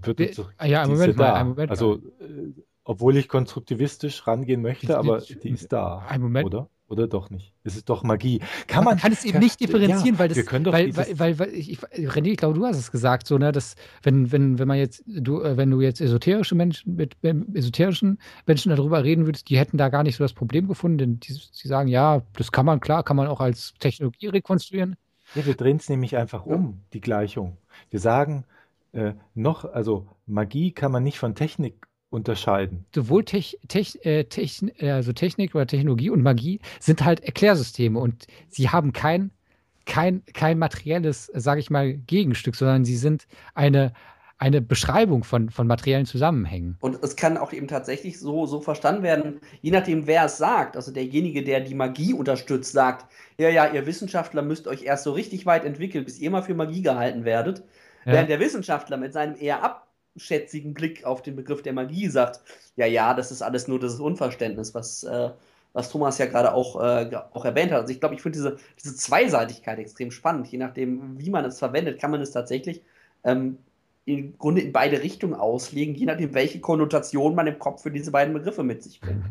wird 0.00 0.18
die, 0.18 0.30
ah, 0.58 0.66
ja, 0.66 0.84
im 0.84 0.90
Moment 0.90 1.18
ja 1.18 1.32
mal, 1.32 1.44
Moment 1.44 1.70
also 1.70 1.96
äh, 2.20 2.52
obwohl 2.84 3.16
ich 3.16 3.28
konstruktivistisch 3.28 4.26
rangehen 4.26 4.62
möchte, 4.62 4.96
aber 4.96 5.20
die 5.20 5.50
ist 5.50 5.72
da. 5.72 5.98
Ein 6.08 6.22
Moment. 6.22 6.46
Oder? 6.46 6.68
Oder 6.88 7.06
doch 7.06 7.28
nicht? 7.28 7.52
Es 7.64 7.76
ist 7.76 7.90
doch 7.90 8.02
Magie. 8.02 8.40
Kann 8.66 8.82
man, 8.82 8.94
man 8.94 8.98
kann 8.98 9.12
es 9.12 9.24
eben 9.26 9.40
nicht 9.40 9.60
differenzieren, 9.60 10.14
ja, 10.14 10.18
weil 10.18 10.28
das, 10.28 10.38
wir 10.38 10.44
können 10.44 10.64
doch 10.64 10.72
weil, 10.72 10.96
weil, 10.96 11.18
weil, 11.18 11.38
weil 11.38 11.48
ich, 11.50 11.78
René, 11.80 12.28
ich 12.28 12.38
glaube, 12.38 12.58
du 12.58 12.64
hast 12.64 12.78
es 12.78 12.90
gesagt, 12.90 13.26
so, 13.26 13.36
ne, 13.36 13.52
dass 13.52 13.74
wenn, 14.02 14.32
wenn, 14.32 14.58
wenn 14.58 14.66
man 14.66 14.78
jetzt, 14.78 15.02
du, 15.06 15.42
äh, 15.42 15.58
wenn 15.58 15.70
du 15.70 15.82
jetzt 15.82 16.00
esoterische 16.00 16.54
Menschen 16.54 16.96
mit 16.96 17.16
esoterischen 17.52 18.18
Menschen 18.46 18.74
darüber 18.74 19.04
reden 19.04 19.26
würdest, 19.26 19.50
die 19.50 19.58
hätten 19.58 19.76
da 19.76 19.90
gar 19.90 20.02
nicht 20.02 20.16
so 20.16 20.24
das 20.24 20.32
Problem 20.32 20.66
gefunden, 20.66 20.96
denn 20.96 21.20
die, 21.20 21.34
die 21.34 21.68
sagen, 21.68 21.88
ja, 21.88 22.22
das 22.36 22.52
kann 22.52 22.64
man, 22.64 22.80
klar, 22.80 23.02
kann 23.02 23.16
man 23.16 23.26
auch 23.26 23.40
als 23.40 23.74
Technologie 23.78 24.28
rekonstruieren. 24.28 24.96
Ja, 25.34 25.44
wir 25.44 25.54
drehen 25.54 25.76
es 25.76 25.90
nämlich 25.90 26.16
einfach 26.16 26.46
um, 26.46 26.80
die 26.94 27.02
Gleichung. 27.02 27.58
Wir 27.90 28.00
sagen, 28.00 28.44
äh, 28.92 29.12
noch, 29.34 29.66
also 29.66 30.06
Magie 30.26 30.72
kann 30.72 30.90
man 30.90 31.02
nicht 31.02 31.18
von 31.18 31.34
Technik 31.34 31.87
unterscheiden. 32.10 32.84
Sowohl 32.94 33.24
Tech, 33.24 33.58
Tech, 33.68 33.98
äh, 34.04 34.24
Techn, 34.24 34.70
äh, 34.78 34.90
also 34.90 35.12
Technik 35.12 35.54
oder 35.54 35.66
Technologie 35.66 36.10
und 36.10 36.22
Magie 36.22 36.60
sind 36.80 37.04
halt 37.04 37.20
Erklärsysteme 37.20 37.98
und 37.98 38.26
sie 38.48 38.68
haben 38.70 38.92
kein, 38.92 39.30
kein, 39.84 40.22
kein 40.32 40.58
materielles, 40.58 41.30
sage 41.34 41.60
ich 41.60 41.70
mal, 41.70 41.94
Gegenstück, 41.94 42.56
sondern 42.56 42.84
sie 42.84 42.96
sind 42.96 43.26
eine, 43.54 43.92
eine 44.38 44.62
Beschreibung 44.62 45.24
von, 45.24 45.50
von 45.50 45.66
materiellen 45.66 46.06
Zusammenhängen. 46.06 46.76
Und 46.80 47.02
es 47.02 47.16
kann 47.16 47.36
auch 47.36 47.52
eben 47.52 47.68
tatsächlich 47.68 48.20
so, 48.20 48.46
so 48.46 48.60
verstanden 48.60 49.02
werden, 49.02 49.40
je 49.60 49.72
nachdem, 49.72 50.06
wer 50.06 50.26
es 50.26 50.38
sagt. 50.38 50.76
Also 50.76 50.92
derjenige, 50.92 51.42
der 51.42 51.60
die 51.60 51.74
Magie 51.74 52.14
unterstützt, 52.14 52.72
sagt, 52.72 53.06
ja, 53.38 53.48
ja, 53.48 53.66
ihr 53.66 53.86
Wissenschaftler 53.86 54.42
müsst 54.42 54.68
euch 54.68 54.84
erst 54.84 55.04
so 55.04 55.12
richtig 55.12 55.44
weit 55.44 55.64
entwickeln, 55.64 56.04
bis 56.04 56.18
ihr 56.20 56.30
mal 56.30 56.42
für 56.42 56.54
Magie 56.54 56.82
gehalten 56.82 57.24
werdet. 57.24 57.64
Ja. 58.04 58.12
Während 58.12 58.30
der 58.30 58.40
Wissenschaftler 58.40 58.96
mit 58.96 59.12
seinem 59.12 59.36
eher 59.38 59.62
ab 59.62 59.87
schätzigen 60.18 60.74
Blick 60.74 61.04
auf 61.04 61.22
den 61.22 61.36
Begriff 61.36 61.62
der 61.62 61.72
Magie 61.72 62.08
sagt, 62.08 62.40
ja, 62.76 62.86
ja, 62.86 63.14
das 63.14 63.30
ist 63.30 63.42
alles 63.42 63.68
nur 63.68 63.80
das 63.80 64.00
Unverständnis, 64.00 64.74
was, 64.74 65.04
äh, 65.04 65.30
was 65.72 65.90
Thomas 65.90 66.18
ja 66.18 66.26
gerade 66.26 66.52
auch, 66.54 66.80
äh, 66.80 67.10
auch 67.32 67.44
erwähnt 67.44 67.72
hat. 67.72 67.80
Also 67.82 67.92
ich 67.92 68.00
glaube, 68.00 68.14
ich 68.14 68.22
finde 68.22 68.38
diese, 68.38 68.56
diese 68.82 68.96
Zweiseitigkeit 68.96 69.78
extrem 69.78 70.10
spannend. 70.10 70.48
Je 70.48 70.58
nachdem, 70.58 71.18
wie 71.18 71.30
man 71.30 71.44
es 71.44 71.58
verwendet, 71.58 72.00
kann 72.00 72.10
man 72.10 72.20
es 72.20 72.30
tatsächlich 72.32 72.82
ähm, 73.24 73.58
im 74.04 74.38
Grunde 74.38 74.62
in 74.62 74.72
beide 74.72 75.02
Richtungen 75.02 75.34
auslegen, 75.34 75.94
je 75.94 76.06
nachdem, 76.06 76.32
welche 76.34 76.60
Konnotation 76.60 77.34
man 77.34 77.46
im 77.46 77.58
Kopf 77.58 77.82
für 77.82 77.90
diese 77.90 78.10
beiden 78.10 78.32
Begriffe 78.32 78.62
mit 78.62 78.82
sich 78.82 79.00
bringt. 79.00 79.22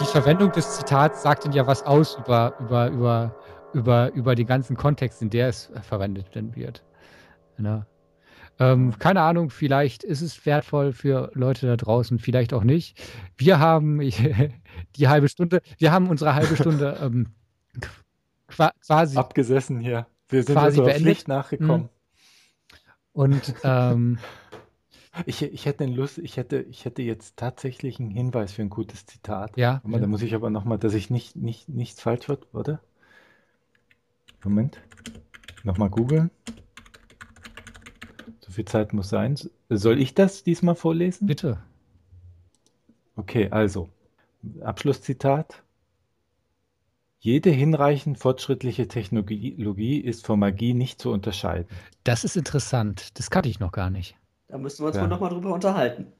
Die 0.00 0.04
Verwendung 0.04 0.52
des 0.52 0.76
Zitats 0.76 1.22
sagt 1.22 1.44
dann 1.44 1.52
ja 1.52 1.66
was 1.66 1.84
aus 1.84 2.18
über, 2.18 2.54
über, 2.60 2.88
über, 2.88 3.36
über, 3.72 4.12
über 4.14 4.34
den 4.34 4.46
ganzen 4.46 4.76
Kontext, 4.76 5.22
in 5.22 5.30
der 5.30 5.48
es 5.48 5.70
verwendet 5.82 6.26
wird. 6.56 6.84
Ja. 7.58 7.86
Ähm, 8.60 8.98
keine 8.98 9.22
Ahnung, 9.22 9.50
vielleicht 9.50 10.02
ist 10.02 10.20
es 10.20 10.44
wertvoll 10.44 10.92
für 10.92 11.30
Leute 11.34 11.66
da 11.66 11.76
draußen, 11.76 12.18
vielleicht 12.18 12.52
auch 12.52 12.64
nicht. 12.64 13.00
Wir 13.36 13.60
haben 13.60 14.00
die 14.96 15.08
halbe 15.08 15.28
Stunde, 15.28 15.62
wir 15.78 15.92
haben 15.92 16.08
unsere 16.08 16.34
halbe 16.34 16.56
Stunde 16.56 16.98
ähm, 17.02 17.28
quasi 18.48 19.16
abgesessen 19.16 19.78
hier. 19.78 20.06
Wir 20.28 20.42
sind 20.42 20.54
quasi 20.56 20.80
also 20.80 20.92
Pflicht 20.92 21.28
nachgekommen. 21.28 21.82
Hm. 21.82 21.88
Und 23.12 23.54
ähm, 23.62 24.18
ich, 25.26 25.42
ich 25.42 25.66
hätte 25.66 25.84
Lust, 25.86 26.18
ich 26.18 26.36
hätte, 26.36 26.60
ich 26.60 26.84
hätte 26.84 27.02
jetzt 27.02 27.36
tatsächlich 27.36 28.00
einen 28.00 28.10
Hinweis 28.10 28.52
für 28.52 28.62
ein 28.62 28.70
gutes 28.70 29.06
Zitat. 29.06 29.56
Ja. 29.56 29.82
Da 29.84 30.06
muss 30.06 30.22
ich 30.22 30.34
aber 30.34 30.50
nochmal, 30.50 30.78
dass 30.78 30.94
ich 30.94 31.10
nicht, 31.10 31.36
nicht, 31.36 31.68
nichts 31.68 32.00
falsch 32.00 32.28
wird, 32.28 32.52
oder? 32.52 32.80
Moment. 34.42 34.80
Nochmal 35.64 35.90
googeln 35.90 36.30
viel 38.58 38.64
Zeit 38.64 38.92
muss 38.92 39.08
sein. 39.08 39.36
Soll 39.68 40.00
ich 40.00 40.14
das 40.14 40.42
diesmal 40.42 40.74
vorlesen? 40.74 41.28
Bitte. 41.28 41.58
Okay, 43.14 43.48
also 43.50 43.88
Abschlusszitat. 44.60 45.62
Jede 47.20 47.50
hinreichend 47.50 48.18
fortschrittliche 48.18 48.88
Technologie 48.88 49.98
ist 49.98 50.26
von 50.26 50.40
Magie 50.40 50.74
nicht 50.74 51.00
zu 51.00 51.10
unterscheiden. 51.12 51.68
Das 52.02 52.24
ist 52.24 52.36
interessant. 52.36 53.16
Das 53.18 53.30
kannte 53.30 53.48
ich 53.48 53.60
noch 53.60 53.72
gar 53.72 53.90
nicht. 53.90 54.16
Da 54.48 54.58
müssen 54.58 54.82
wir 54.82 54.88
uns 54.88 54.96
ja. 54.96 55.02
wohl 55.02 55.08
nochmal 55.08 55.30
drüber 55.30 55.54
unterhalten. 55.54 56.12